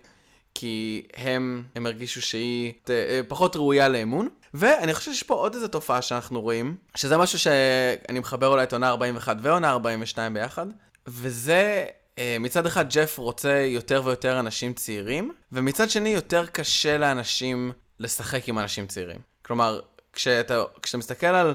[0.54, 4.28] כי הם, הם הרגישו שהיא אה, פחות ראויה לאמון.
[4.54, 8.72] ואני חושב שיש פה עוד איזו תופעה שאנחנו רואים, שזה משהו שאני מחבר אולי את
[8.72, 10.66] עונה 41 ועונה 42 ביחד,
[11.06, 11.84] וזה
[12.18, 18.48] אה, מצד אחד ג'ף רוצה יותר ויותר אנשים צעירים, ומצד שני יותר קשה לאנשים לשחק
[18.48, 19.18] עם אנשים צעירים.
[19.42, 19.80] כלומר,
[20.12, 21.54] כשאתה, כשאתה מסתכל על,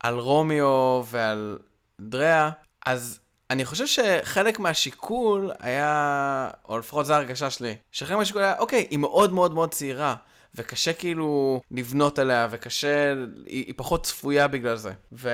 [0.00, 1.58] על רומיו ועל
[2.00, 2.50] דריה,
[2.86, 8.86] אז אני חושב שחלק מהשיקול היה, או לפחות זו ההרגשה שלי, שחלק מהשיקול היה, אוקיי,
[8.90, 10.14] היא מאוד מאוד מאוד צעירה,
[10.54, 13.14] וקשה כאילו לבנות עליה, וקשה,
[13.46, 14.92] היא, היא פחות צפויה בגלל זה.
[15.12, 15.30] ו,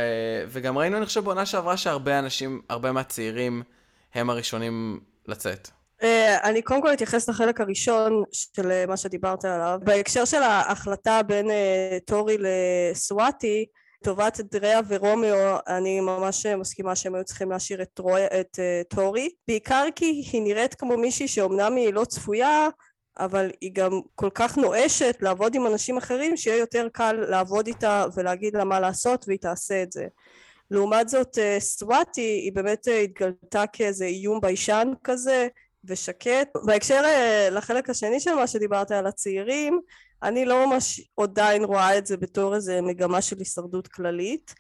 [0.49, 3.63] וגם ראינו, אני חושב, בעונה שעברה שהרבה אנשים, הרבה מהצעירים,
[4.15, 5.69] הם הראשונים לצאת.
[6.03, 9.79] אה, אני קודם כל אתייחס לחלק הראשון של מה שדיברת עליו.
[9.85, 13.67] בהקשר של ההחלטה בין אה, טורי לסוואטי,
[14.03, 19.31] לטובת דריה ורומיו אני ממש מסכימה שהם היו צריכים להשאיר את, רוי, את uh, טורי.
[19.49, 22.69] בעיקר כי היא נראית כמו מישהי שאומנם היא לא צפויה
[23.19, 28.05] אבל היא גם כל כך נואשת לעבוד עם אנשים אחרים שיהיה יותר קל לעבוד איתה
[28.15, 30.07] ולהגיד לה מה לעשות והיא תעשה את זה.
[30.71, 35.49] לעומת זאת uh, סוואטי היא באמת uh, התגלתה כאיזה איום ביישן כזה
[35.85, 36.49] ושקט.
[36.67, 37.03] בהקשר
[37.51, 39.81] לחלק השני של מה שדיברת על הצעירים
[40.23, 44.55] אני לא ממש עדיין רואה את זה בתור איזה מגמה של הישרדות כללית,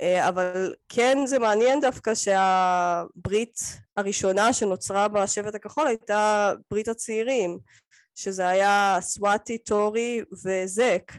[0.00, 3.60] אה, אבל כן זה מעניין דווקא שהברית
[3.96, 7.58] הראשונה שנוצרה בשבט הכחול הייתה ברית הצעירים,
[8.14, 11.12] שזה היה סוואטי, טורי וזק,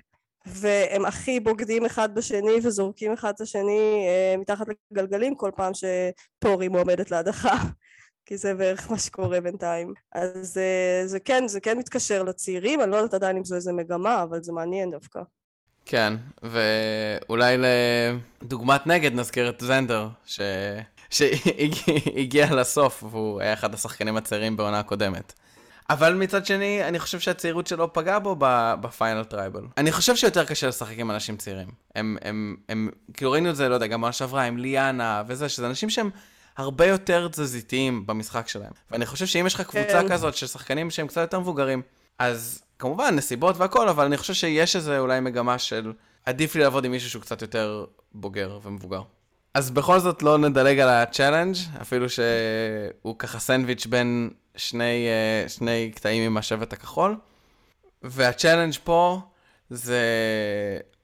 [0.45, 6.67] והם הכי בוגדים אחד בשני וזורקים אחד את השני אה, מתחת לגלגלים כל פעם שטורי
[6.67, 7.56] מועמדת להדחה.
[8.32, 9.94] כי זה בערך מה שקורה בינתיים.
[10.12, 13.74] אז אה, זה כן, זה כן מתקשר לצעירים, אני לא יודעת עדיין אם זו איזה
[13.74, 15.20] מגמה, אבל זה מעניין דווקא.
[15.86, 16.13] כן,
[16.44, 17.58] ואולי
[18.41, 20.41] לדוגמת נגד נזכיר את זנדר, ש...
[21.10, 25.34] שהגיע לסוף, והוא היה אחד השחקנים הצעירים בעונה הקודמת.
[25.89, 28.36] אבל מצד שני, אני חושב שהצעירות שלו פגעה בו
[28.82, 29.63] ב final tribal.
[29.78, 31.67] אני חושב שיותר קשה לשחק עם אנשים צעירים.
[31.96, 35.50] הם, הם, הם, כאילו ראינו את זה, לא יודע, גם בעונה שעברה עם ליאנה וזה,
[35.50, 36.10] שזה אנשים שהם
[36.62, 38.71] הרבה יותר תזזיתיים במשחק שלהם.
[38.91, 40.10] ואני חושב שאם יש לך קבוצה כן.
[40.10, 41.82] כזאת של שחקנים שהם קצת יותר מבוגרים,
[42.19, 45.93] אז כמובן, נסיבות והכל, אבל אני חושב שיש איזה אולי מגמה של
[46.26, 49.02] עדיף לי לעבוד עם מישהו שהוא קצת יותר בוגר ומבוגר.
[49.54, 55.50] אז בכל זאת לא נדלג על ה challenge, אפילו שהוא ככה סנדוויץ' בין שני, אה,
[55.50, 57.15] שני קטעים עם השבט הכחול.
[58.04, 59.19] וה challenge פה
[59.69, 60.02] זה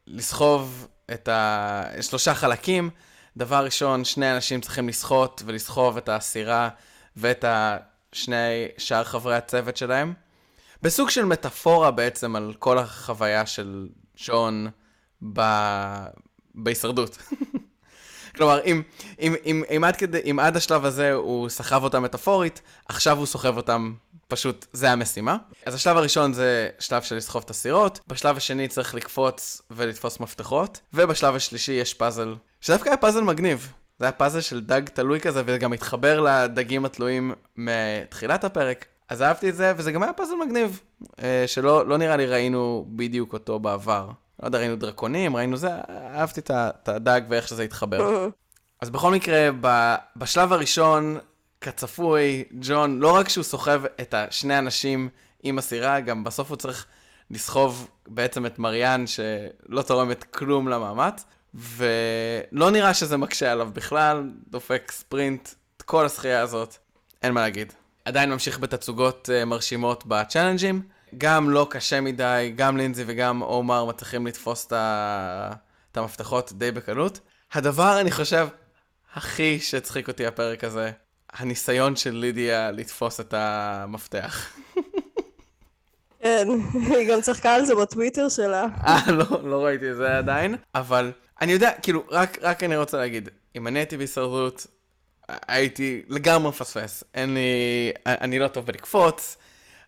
[0.08, 2.89] לסחוב את השלושה חלקים.
[3.38, 6.69] דבר ראשון, שני אנשים צריכים לשחות ולסחוב את הסירה
[7.15, 7.45] ואת
[8.12, 10.13] שני שאר חברי הצוות שלהם.
[10.82, 13.88] בסוג של מטאפורה בעצם על כל החוויה של
[14.26, 14.67] ג'ון
[15.34, 15.41] ב...
[16.56, 17.17] בהישרדות.
[18.36, 18.82] כלומר, אם,
[19.19, 23.26] אם, אם, אם, עד כדי, אם עד השלב הזה הוא סחב אותם מטאפורית, עכשיו הוא
[23.26, 23.93] סוחב אותם,
[24.28, 25.38] פשוט, זה המשימה.
[25.65, 30.80] אז השלב הראשון זה שלב של לסחוב את הסירות, בשלב השני צריך לקפוץ ולתפוס מפתחות,
[30.93, 33.74] ובשלב השלישי יש פאזל, שדווקא היה פאזל מגניב.
[34.00, 38.86] זה היה פאזל של דג תלוי כזה, וזה גם התחבר לדגים התלויים מתחילת הפרק.
[39.10, 40.82] אז אהבתי את זה, וזה גם היה פאזל מגניב,
[41.24, 44.10] אה, שלא לא נראה לי ראינו בדיוק אותו בעבר.
[44.41, 48.28] לא יודע, ראינו דרקונים, ראינו זה, אהבתי את הדג ואיך שזה התחבר.
[48.82, 49.50] אז בכל מקרה,
[50.15, 51.17] בשלב הראשון,
[51.62, 55.10] כצפוי, ג'ון, לא רק שהוא סוחב את השני אנשים
[55.43, 56.86] עם הסירה, גם בסוף הוא צריך
[57.32, 61.26] לסחוב בעצם את מריאן, שלא תורמת כלום למאמץ,
[61.58, 66.76] ולא נראה שזה מקשה עליו בכלל, דופק ספרינט, את כל השחייה הזאת,
[67.24, 67.74] אין מה להגיד.
[68.06, 70.82] עדיין ממשיך בתצוגות uh, מרשימות בצ'אלנג'ים.
[71.17, 77.20] גם לא קשה מדי, גם לינזי וגם עומר מצליחים לתפוס את המפתחות די בקלות.
[77.54, 78.48] הדבר, אני חושב,
[79.13, 80.91] הכי שהצחיק אותי הפרק הזה,
[81.34, 84.56] הניסיון של לידיה לתפוס את המפתח.
[86.20, 88.65] כן, היא גם צחקה על זה בטוויטר שלה.
[88.88, 92.97] אה, לא, לא ראיתי את זה עדיין, אבל אני יודע, כאילו, רק, רק אני רוצה
[92.97, 94.67] להגיד, אם אני הייתי בהישרדות,
[95.47, 97.04] הייתי לגמרי מפספס.
[97.13, 99.38] אין לי, אני לא טוב בלקפוץ,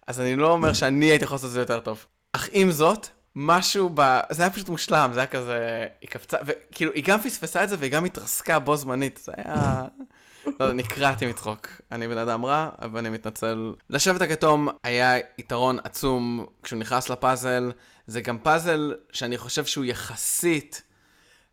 [0.08, 2.06] אז אני לא אומר שאני הייתי יכול לעשות את זה יותר טוב.
[2.34, 4.20] אך עם זאת, משהו ב...
[4.30, 5.88] זה היה פשוט מושלם, זה היה כזה...
[6.02, 9.84] היא קפצה, וכאילו, היא גם פספסה את זה והיא גם התרסקה בו זמנית, זה היה...
[10.60, 11.68] לא נקרעתי מצחוק.
[11.92, 13.74] אני בן אדם רע, אבל אני מתנצל.
[13.90, 17.72] לשבט הכתום היה יתרון עצום כשהוא נכנס לפאזל.
[18.08, 20.84] זה גם פאזל שאני חושב שהוא יחסית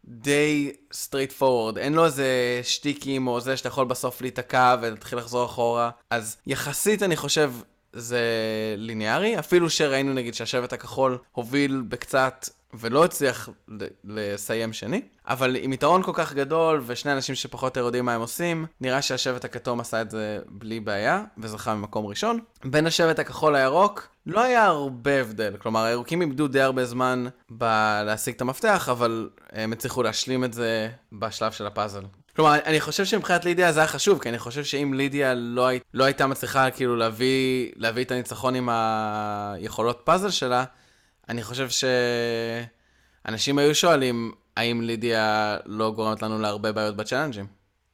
[0.09, 5.45] די straight forward, אין לו איזה שטיקים או זה שאתה יכול בסוף להיתקע ולהתחיל לחזור
[5.45, 5.91] אחורה.
[6.11, 7.53] אז יחסית אני חושב
[7.93, 8.21] זה
[8.77, 13.49] ליניארי, אפילו שראינו נגיד שהשבט הכחול הוביל בקצת ולא הצליח
[14.05, 18.21] לסיים שני, אבל עם יתרון כל כך גדול ושני אנשים שפחות או יודעים מה הם
[18.21, 22.41] עושים, נראה שהשבט הכתום עשה את זה בלי בעיה וזכה ממקום ראשון.
[22.65, 28.35] בין השבט הכחול לירוק לא היה הרבה הבדל, כלומר הירוקים איבדו די הרבה זמן בלהשיג
[28.35, 32.03] את המפתח, אבל הם הצליחו להשלים את זה בשלב של הפאזל.
[32.37, 35.81] כלומר, אני חושב שמבחינת לידיה זה היה חשוב, כי אני חושב שאם לידיה לא, הי...
[35.95, 40.65] לא הייתה מצליחה כאילו להביא, להביא את הניצחון עם היכולות פאזל שלה,
[41.29, 41.69] אני חושב
[43.25, 47.47] שאנשים היו שואלים, האם לידיה לא גורמת לנו להרבה בעיות בצ'אלנג'ים?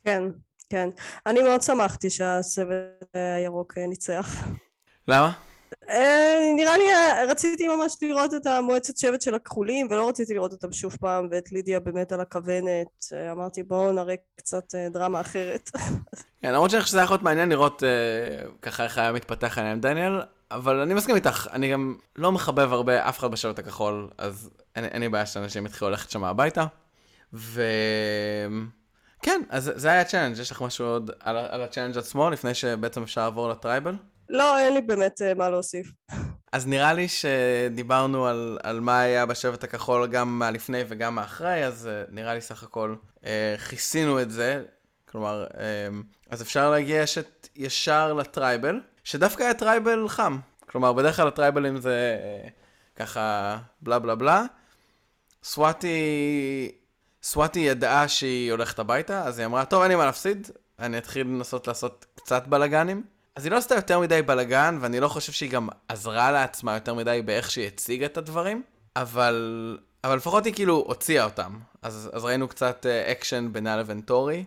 [0.04, 0.22] כן,
[0.70, 0.88] כן.
[1.26, 2.72] אני מאוד שמחתי שהסבב
[3.14, 4.44] הירוק ניצח.
[5.08, 5.32] למה?
[5.88, 10.52] אה, נראה לי, אה, רציתי ממש לראות את המועצת שבט של הכחולים ולא רציתי לראות
[10.52, 15.70] אותם שוב פעם ואת לידיה באמת על הכוונת אה, אמרתי בואו נראה קצת דרמה אחרת.
[16.42, 17.82] כן, למרות שאני חושב שזה היה יכול להיות מעניין לראות
[18.62, 23.08] ככה איך היה מתפתח עם דניאל אבל אני מסכים איתך, אני גם לא מחבב הרבה
[23.08, 26.66] אף אחד בשבט הכחול אז אין לי בעיה שאנשים יתחילו ללכת שם הביתה
[27.32, 27.62] ו...
[29.22, 32.54] כן, אז זה היה ה challenge, יש לך משהו עוד על ה challenge עצמו לפני
[32.54, 33.94] שבעצם אפשר לעבור ל tribal?
[34.28, 35.92] לא, אין לי באמת אה, מה להוסיף.
[36.52, 41.88] אז נראה לי שדיברנו על, על מה היה בשבט הכחול גם מהלפני וגם מאחרי, אז
[41.88, 43.24] אה, נראה לי סך הכל אה,
[43.68, 44.64] כיסינו את זה.
[45.08, 45.54] כלומר, אה,
[46.30, 50.38] אז אפשר להגיע שת, ישר ל tribal, שדווקא היה tribal חם.
[50.70, 52.50] כלומר, בדרך כלל הטרייבלים זה אה,
[52.96, 54.44] ככה בלה בלה בלה.
[55.44, 56.72] סוואטי,
[57.22, 61.26] סוואטי ידעה שהיא הולכת הביתה, אז היא אמרה, טוב, אין לי מה להפסיד, אני אתחיל
[61.26, 63.11] לנסות לעשות קצת בלאגנים.
[63.36, 66.94] אז היא לא עשתה יותר מדי בלאגן, ואני לא חושב שהיא גם עזרה לעצמה יותר
[66.94, 68.62] מדי באיך שהיא הציגה את הדברים,
[68.96, 71.58] אבל, אבל לפחות היא כאילו הוציאה אותם.
[71.82, 74.44] אז, אז ראינו קצת אקשן בינה לבין טורי.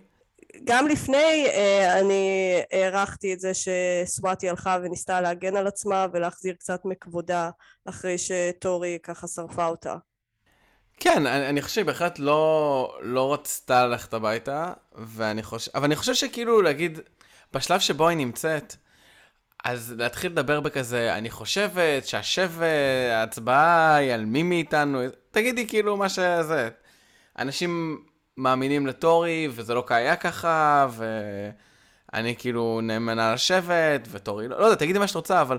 [0.63, 6.81] גם לפני אה, אני הערכתי את זה שסוואטי הלכה וניסתה להגן על עצמה ולהחזיר קצת
[6.85, 7.49] מכבודה
[7.85, 9.95] אחרי שטורי ככה שרפה אותה.
[10.99, 15.95] כן, אני, אני חושב שהיא בהחלט לא, לא רצתה ללכת הביתה, ואני חושב, אבל אני
[15.95, 16.99] חושב שכאילו להגיד,
[17.53, 18.75] בשלב שבו היא נמצאת,
[19.65, 22.61] אז להתחיל לדבר בכזה, אני חושבת שהשבט,
[23.11, 26.69] ההצבעה היא על מי מאיתנו, תגידי כאילו מה שזה.
[27.39, 28.03] אנשים
[28.37, 30.87] מאמינים לטורי, וזה לא היה ככה,
[32.13, 35.57] ואני כאילו נאמנה לשבט, וטורי לא, לא יודע, תגידי מה שאת רוצה, אבל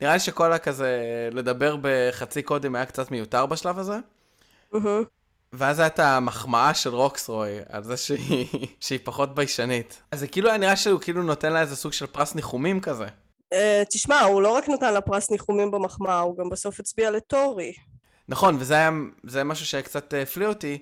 [0.00, 1.00] נראה לי שכל הכזה,
[1.32, 3.98] לדבר בחצי קודם היה קצת מיותר בשלב הזה.
[5.52, 8.46] ואז הייתה המחמאה של רוקסרוי על זה שהיא,
[8.80, 10.02] שהיא פחות ביישנית.
[10.10, 13.06] אז זה כאילו היה נראה שהוא כאילו נותן לה איזה סוג של פרס ניחומים כזה.
[13.54, 13.56] Uh,
[13.90, 17.72] תשמע, הוא לא רק נתן לה פרס ניחומים במחמאה, הוא גם בסוף הצביע לטורי.
[18.28, 18.90] נכון, וזה היה,
[19.34, 20.78] היה משהו שקצת הפליא אותי,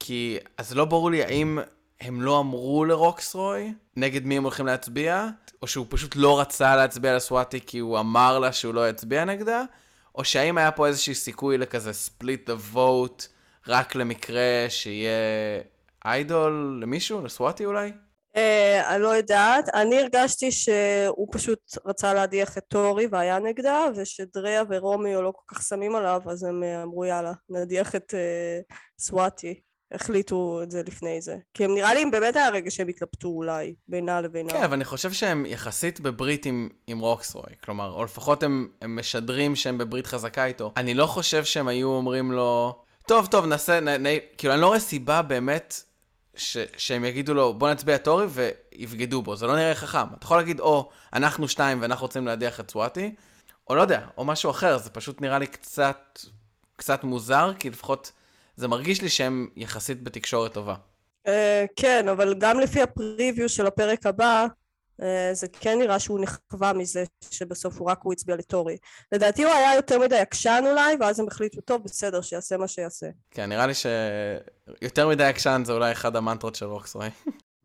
[0.00, 1.58] כי אז לא ברור לי האם
[2.00, 5.28] הם לא אמרו לרוקסרוי נגד מי הם הולכים להצביע,
[5.62, 9.62] או שהוא פשוט לא רצה להצביע לסוואטי כי הוא אמר לה שהוא לא יצביע נגדה,
[10.14, 13.26] או שהאם היה פה איזשהו סיכוי לכזה split the vote
[13.66, 15.10] רק למקרה שיהיה
[16.04, 17.92] איידול למישהו, לסוואטי אולי?
[18.34, 18.38] Uh,
[18.90, 25.22] אני לא יודעת, אני הרגשתי שהוא פשוט רצה להדיח את טורי והיה נגדה ושדריה ורומיו
[25.22, 29.60] לא כל כך שמים עליו אז הם uh, אמרו יאללה נדיח את uh, סוואטי
[29.92, 31.36] החליטו את זה לפני זה.
[31.54, 34.50] כי הם נראה לי הם באמת היה רגע שהם התלבטו אולי, בינה לבינה.
[34.50, 37.52] כן, אבל אני חושב שהם יחסית בברית עם, עם רוקסרוי.
[37.64, 40.72] כלומר, או לפחות הם, הם משדרים שהם בברית חזקה איתו.
[40.76, 44.06] אני לא חושב שהם היו אומרים לו, טוב, טוב, נעשה, נ, נ,
[44.38, 45.82] כאילו, אני לא רואה סיבה באמת
[46.36, 49.36] ש, שהם יגידו לו, בוא נצביע טורי ויבגדו בו.
[49.36, 50.14] זה לא נראה חכם.
[50.16, 53.14] אתה יכול להגיד, או, אנחנו שניים ואנחנו רוצים להדיח את סוואטי,
[53.70, 54.78] או לא יודע, או משהו אחר.
[54.78, 56.18] זה פשוט נראה לי קצת,
[56.76, 58.12] קצת מוזר, כי לפחות...
[58.56, 60.74] זה מרגיש לי שהם יחסית בתקשורת טובה.
[61.26, 61.30] Uh,
[61.76, 64.46] כן, אבל גם לפי הפריוויו של הפרק הבא,
[65.32, 68.76] זה כן נראה שהוא נכווה מזה שבסוף הוא רק הוא הצביע לטורי.
[69.12, 73.06] לדעתי הוא היה יותר מדי עקשן אולי, ואז הם החליטו, טוב, בסדר, שיעשה מה שיעשה.
[73.30, 77.08] כן, נראה לי שיותר מדי עקשן זה אולי אחד המנטרות של רוקסרוי.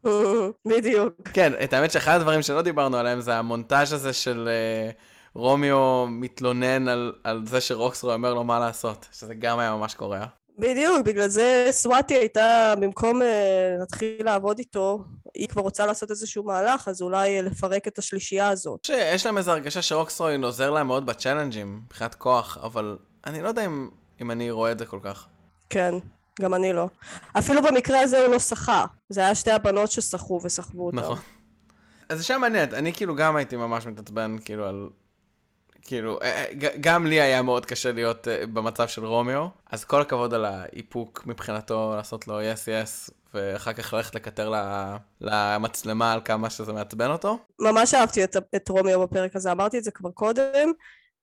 [0.71, 1.13] בדיוק.
[1.33, 4.49] כן, את האמת שאחד הדברים שלא דיברנו עליהם זה המונטאז' הזה של
[4.91, 4.93] אה,
[5.35, 10.25] רומיו מתלונן על, על זה שרוקסרוי אומר לו מה לעשות, שזה גם היה ממש קורע.
[10.57, 13.25] בדיוק, בגלל זה סוואטי הייתה, במקום אה,
[13.79, 15.03] להתחיל לעבוד איתו,
[15.35, 18.89] היא כבר רוצה לעשות איזשהו מהלך, אז אולי לפרק את השלישייה הזאת.
[18.89, 23.65] יש להם איזו הרגשה שרוקסרוי עוזר להם מאוד בצ'אלנג'ים, מבחינת כוח, אבל אני לא יודע
[23.65, 23.89] אם,
[24.21, 25.27] אם אני רואה את זה כל כך.
[25.69, 25.93] כן,
[26.41, 26.87] גם אני לא.
[27.37, 30.99] אפילו במקרה הזה הוא לא שחה, זה היה שתי הבנות ששחו וסחבו אותם.
[30.99, 31.17] נכון.
[32.09, 34.89] אז זה שם מעניין, אני כאילו גם הייתי ממש מתעצבן כאילו על
[35.85, 40.01] כאילו, אה, אה, גם לי היה מאוד קשה להיות אה, במצב של רומיו, אז כל
[40.01, 44.53] הכבוד על האיפוק מבחינתו לעשות לו יס yes, יס, yes, ואחר כך ללכת לקטר
[45.21, 47.37] למצלמה על כמה שזה מעצבן אותו.
[47.59, 50.71] ממש אהבתי את, את רומיו בפרק הזה, אמרתי את זה כבר קודם.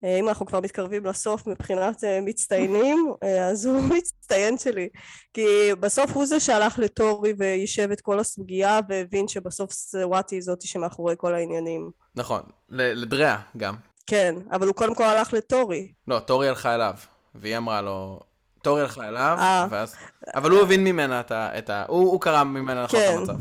[0.05, 3.13] אם אנחנו כבר מתקרבים לסוף מבחינת מצטיינים,
[3.51, 4.89] אז הוא מצטיין שלי.
[5.35, 5.47] כי
[5.81, 11.35] בסוף הוא זה שהלך לטורי ויישב את כל הסוגיה והבין שבסוף סוואטי זאתי שמאחורי כל
[11.35, 11.91] העניינים.
[12.15, 13.75] נכון, לדריה גם.
[14.11, 15.93] כן, אבל הוא קודם כל הלך לטורי.
[16.09, 16.95] לא, טורי הלכה אליו,
[17.35, 18.21] והיא אמרה לו,
[18.63, 19.67] טורי הלכה אליו, אה.
[19.71, 19.95] ואז...
[20.35, 21.59] אבל הוא הבין ממנה את ה...
[21.59, 21.85] את ה...
[21.89, 23.15] הוא, הוא קרא ממנה נכון כן.
[23.15, 23.35] את המצב.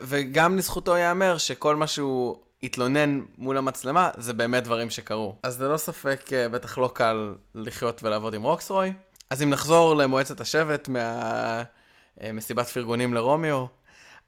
[0.00, 5.34] וגם לזכותו ייאמר שכל מה שהוא התלונן מול המצלמה, זה באמת דברים שקרו.
[5.42, 8.92] אז ללא ספק, אה, בטח לא קל לחיות ולעבוד עם רוקסרוי.
[9.30, 13.66] אז אם נחזור למועצת השבט מהמסיבת אה, פרגונים לרומיו,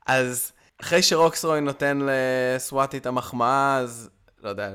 [0.07, 4.11] אז אחרי שרוקסרוי נותן לסוואטי את המחמאה, אז
[4.43, 4.71] לא יודע,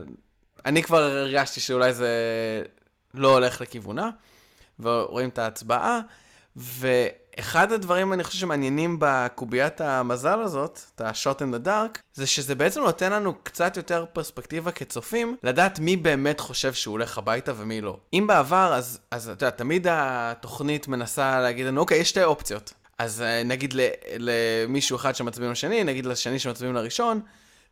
[0.66, 2.10] אני כבר הרגשתי שאולי זה
[3.14, 4.10] לא הולך לכיוונה,
[4.80, 6.00] ורואים את ההצבעה,
[6.56, 12.56] ואחד הדברים, אני חושב, שמעניינים בקוביית המזל הזאת, את ה-shot in the dark, זה שזה
[12.56, 17.82] בעצם נותן לנו קצת יותר פרספקטיבה כצופים, לדעת מי באמת חושב שהוא הולך הביתה ומי
[17.82, 17.98] לא.
[18.14, 22.74] אם בעבר, אז, אז אתה יודע, תמיד התוכנית מנסה להגיד לנו, אוקיי, יש שתי אופציות.
[22.98, 23.74] אז אה, נגיד
[24.18, 27.22] למישהו אחד שמצביעים לשני, נגיד לשני שמצביעים לראשון,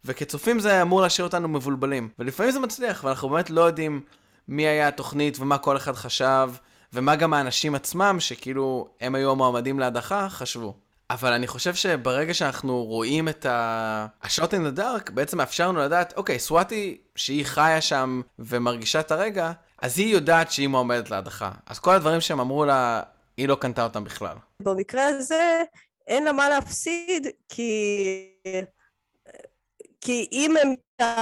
[0.06, 2.10] וכצופים זה אמור להשאיר אותנו מבולבלים.
[2.20, 4.02] ולפעמים זה מצליח, ואנחנו באמת לא יודעים
[4.48, 6.52] מי היה התוכנית ומה כל אחד חשב,
[6.94, 10.74] ומה גם האנשים עצמם, שכאילו הם היו המועמדים להדחה, חשבו.
[11.10, 16.14] אבל אני חושב שברגע שאנחנו רואים את ה-shot in the dark, בעצם מאפשר לנו לדעת,
[16.18, 21.52] אוקיי, סוואטי, שהיא חיה שם ומרגישה את הרגע, אז היא יודעת שהיא מועמדת להדחה.
[21.66, 23.02] אז כל הדברים שהם אמרו לה,
[23.38, 24.36] היא לא קנתה אותם בכלל.
[24.60, 25.62] במקרה הזה,
[26.08, 28.28] אין לה מה להפסיד, כי
[30.02, 30.74] כי אם הם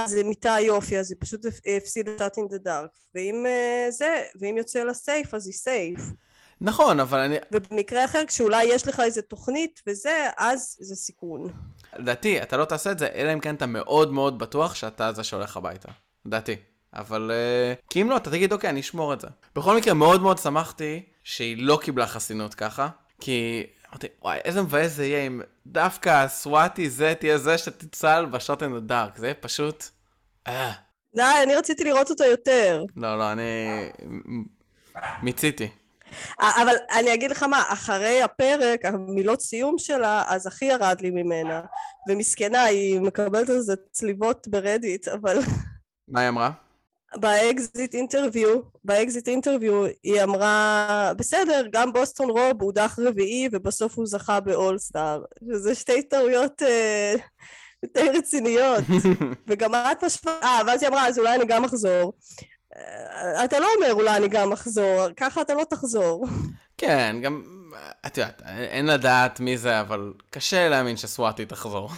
[0.06, 1.40] זה מיטה יופי אז היא פשוט
[1.76, 3.00] הפסידה את in the dark.
[3.14, 6.00] ואם uh, זה ואם יוצא לה סייף אז היא סייף.
[6.60, 11.52] נכון אבל אני ובמקרה אחר כשאולי יש לך איזה תוכנית וזה אז זה סיכון.
[11.96, 15.24] לדעתי אתה לא תעשה את זה אלא אם כן אתה מאוד מאוד בטוח שאתה זה
[15.24, 15.88] שהולך הביתה.
[16.26, 16.56] לדעתי.
[16.94, 19.28] אבל uh, כי אם לא אתה תגיד אוקיי אני אשמור את זה.
[19.56, 22.88] בכל מקרה מאוד מאוד שמחתי שהיא לא קיבלה חסינות ככה
[23.20, 28.62] כי אמרתי, וואי, איזה מבאס זה יהיה אם דווקא הסוואטי זה תהיה זה שתצל בשוט
[28.62, 29.84] אין הדארק, זה פשוט...
[30.46, 30.72] אה.
[31.16, 32.84] די, אני רציתי לראות אותו יותר.
[32.96, 33.68] לא, לא, אני...
[35.22, 35.68] מיציתי.
[36.40, 41.60] אבל אני אגיד לך מה, אחרי הפרק, המילות סיום שלה, אז הכי ירד לי ממנה.
[42.08, 45.38] ומסכנה, היא מקבלת על זה צליבות ברדיט, אבל...
[46.08, 46.50] מה היא אמרה?
[47.16, 53.98] ב exit interview, ב exit interview היא אמרה בסדר גם בוסטון רוב הודח רביעי ובסוף
[53.98, 55.22] הוא זכה ב All Star.
[55.52, 57.14] שזה שתי טעויות אה,
[57.94, 58.84] די רציניות.
[59.48, 60.32] וגם את משמע...
[60.42, 62.12] אה ואז היא אמרה אז אולי אני גם אחזור.
[62.76, 66.26] אה, אתה לא אומר אולי אני גם אחזור ככה אתה לא תחזור.
[66.78, 67.42] כן גם
[68.06, 71.90] את יודעת אין לדעת מי זה אבל קשה להאמין שסוואטי תחזור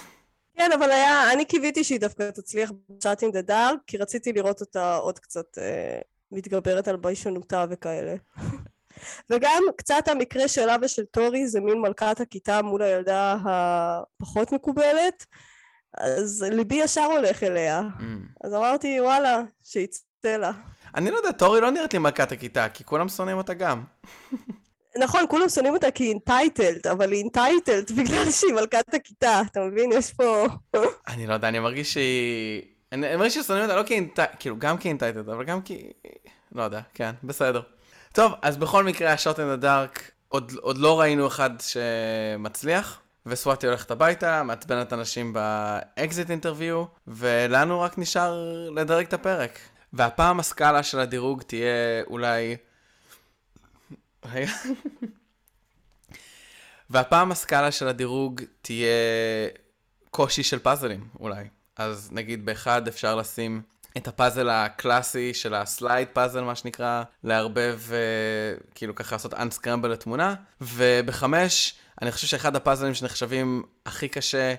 [0.62, 4.32] כן, אבל היה, אני קיוויתי שהיא דווקא תצליח ב shot in the dark, כי רציתי
[4.32, 6.00] לראות אותה עוד קצת אה,
[6.32, 8.14] מתגברת על ביישנותה וכאלה.
[9.30, 15.26] וגם קצת המקרה שלה ושל טורי זה מין מלכת הכיתה מול הילדה הפחות מקובלת,
[15.98, 17.82] אז ליבי ישר הולך אליה.
[17.98, 18.02] ממ.
[18.44, 20.50] אז אמרתי, וואלה, שיצא לה.
[20.94, 23.84] אני לא יודע, טורי לא נראית לי מלכת הכיתה, כי כולם שונאים אותה גם.
[24.98, 29.60] נכון, כולם שונאים אותה כי היא entitled, אבל היא entitled בגלל שהיא מלכת הכיתה, אתה
[29.60, 29.92] מבין?
[29.92, 30.46] יש פה...
[31.08, 32.62] אני לא יודע, אני מרגיש שהיא...
[32.92, 35.90] אני מרגיש ששונאים אותה לא כ entitled, כאילו, גם כ entitled, אבל גם כי...
[36.54, 37.60] לא יודע, כן, בסדר.
[38.12, 43.00] טוב, אז בכל מקרה, ה shot in the dark, עוד, עוד לא ראינו אחד שמצליח,
[43.26, 49.58] וסוואטי הולכת הביתה, מעצבנת אנשים ב exit interview, ולנו רק נשאר לדרג את הפרק.
[49.92, 52.56] והפעם הסקאלה של הדירוג תהיה אולי
[56.90, 58.88] והפעם הסקאלה של הדירוג תהיה
[60.10, 61.44] קושי של פאזלים, אולי.
[61.76, 63.62] אז נגיד באחד אפשר לשים
[63.96, 70.34] את הפאזל הקלאסי של הסלייד פאזל, מה שנקרא, לערבב, uh, כאילו ככה לעשות unscramble לתמונה,
[70.60, 74.54] ובחמש, אני חושב שאחד הפאזלים שנחשבים הכי קשה,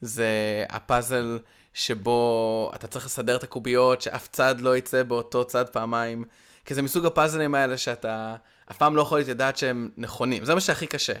[0.00, 0.28] זה
[0.68, 1.38] הפאזל
[1.74, 6.24] שבו אתה צריך לסדר את הקוביות, שאף צד לא יצא באותו צד פעמיים,
[6.64, 8.36] כי זה מסוג הפאזלים האלה שאתה...
[8.70, 10.44] אף פעם לא יכול לדעת שהם נכונים.
[10.44, 11.14] זה מה שהכי קשה.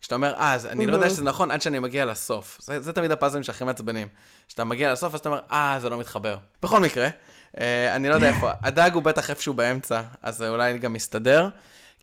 [0.00, 2.58] כשאתה אומר, אה, אז אני לא יודע שזה נכון עד שאני מגיע לסוף.
[2.62, 4.08] זה, זה תמיד הפאזלים שהכי מעצבנים.
[4.48, 6.36] כשאתה מגיע לסוף, אז אתה אומר, אה, זה לא מתחבר.
[6.62, 7.08] בכל מקרה,
[7.60, 11.48] אה, אני לא יודע איפה, הדג הוא בטח איפשהו באמצע, אז זה אולי גם מסתדר,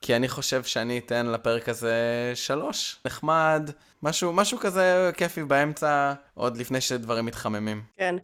[0.01, 2.97] כי אני חושב שאני אתן לפרק הזה שלוש.
[3.05, 3.71] נחמד,
[4.03, 7.83] משהו, משהו כזה כיפי באמצע, עוד לפני שדברים מתחממים.
[7.97, 8.15] כן.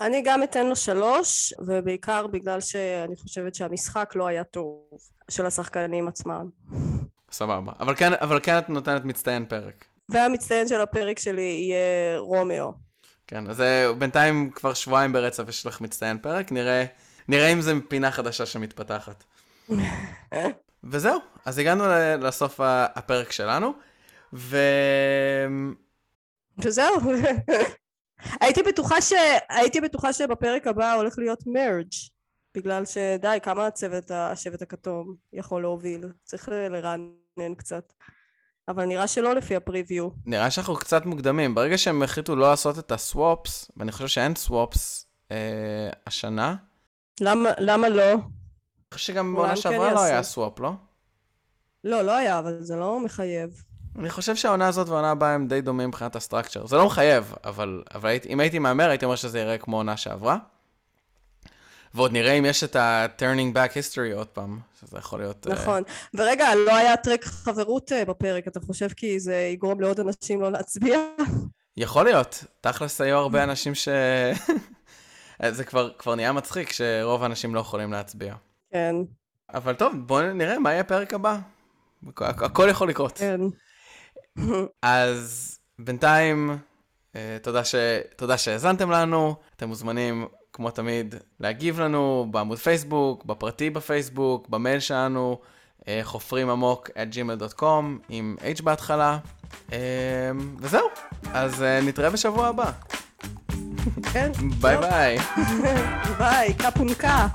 [0.00, 4.80] אני גם אתן לו שלוש, ובעיקר בגלל שאני חושבת שהמשחק לא היה טוב.
[5.30, 6.48] של השחקנים עצמם.
[7.32, 7.72] סבבה.
[7.80, 9.84] אבל כן, אבל כן את נותנת מצטיין פרק.
[10.08, 12.72] והמצטיין של הפרק שלי יהיה רומאו.
[13.26, 13.62] כן, אז
[13.98, 16.84] בינתיים כבר שבועיים ברצף יש לך מצטיין פרק, נראה,
[17.28, 19.24] נראה אם זה פינה חדשה שמתפתחת.
[20.84, 21.84] וזהו, אז הגענו
[22.20, 23.72] לסוף הפרק שלנו,
[24.32, 24.58] ו...
[26.58, 26.94] וזהו.
[28.40, 29.12] הייתי בטוחה ש...
[29.48, 31.92] הייתי בטוחה שבפרק הבא הולך להיות merge.
[32.54, 36.04] בגלל שדי, כמה הצוות, השבט הכתום יכול להוביל?
[36.24, 37.92] צריך לרענן קצת.
[38.68, 40.08] אבל נראה שלא לפי ה preview.
[40.26, 41.54] נראה שאנחנו קצת מוקדמים.
[41.54, 46.56] ברגע שהם החליטו לא לעשות את ה swaps, ואני חושב שאין swaps אה, השנה.
[47.20, 48.12] למה, למה לא?
[48.12, 48.20] אני
[48.94, 50.72] חושב שגם בעונה כן שעברה כן לא היה swap, לא?
[51.84, 53.64] לא, לא היה, אבל זה לא מחייב.
[53.98, 56.66] אני חושב שהעונה הזאת והעונה הבאה הם די דומים מבחינת ה structure.
[56.66, 60.36] זה לא מחייב, אבל, אבל אם הייתי מהמר, הייתי אומר שזה יראה כמו עונה שעברה.
[61.94, 65.46] ועוד נראה אם יש את ה-turning back history עוד פעם, שזה יכול להיות...
[65.46, 65.82] אה, נכון.
[65.82, 65.90] Uh...
[66.14, 70.52] ורגע, לא היה טרק חברות uh, בפרק, אתה חושב כי זה יגרום לעוד אנשים לא
[70.52, 70.98] להצביע?
[71.76, 72.44] יכול להיות.
[72.60, 73.88] תכלס היו הרבה אנשים ש...
[75.50, 78.34] זה כבר, כבר נהיה מצחיק שרוב האנשים לא יכולים להצביע.
[78.70, 78.96] כן.
[79.54, 81.38] אבל טוב, בואו נראה מה יהיה הפרק הבא.
[82.16, 83.18] הכל יכול לקרות.
[83.18, 83.40] כן.
[84.82, 86.58] אז בינתיים,
[87.42, 87.74] תודה, ש...
[88.16, 95.38] תודה שהאזנתם לנו, אתם מוזמנים כמו תמיד, להגיב לנו בעמוד פייסבוק, בפרטי בפייסבוק, במייל שלנו,
[95.88, 99.18] אה, חופרים עמוק at gmail.com עם h בהתחלה.
[99.72, 99.78] אה,
[100.58, 100.88] וזהו,
[101.32, 102.70] אז אה, נתראה בשבוע הבא.
[104.12, 104.32] כן.
[104.60, 105.18] ביי ביי.
[106.18, 107.26] ביי, קפונקה.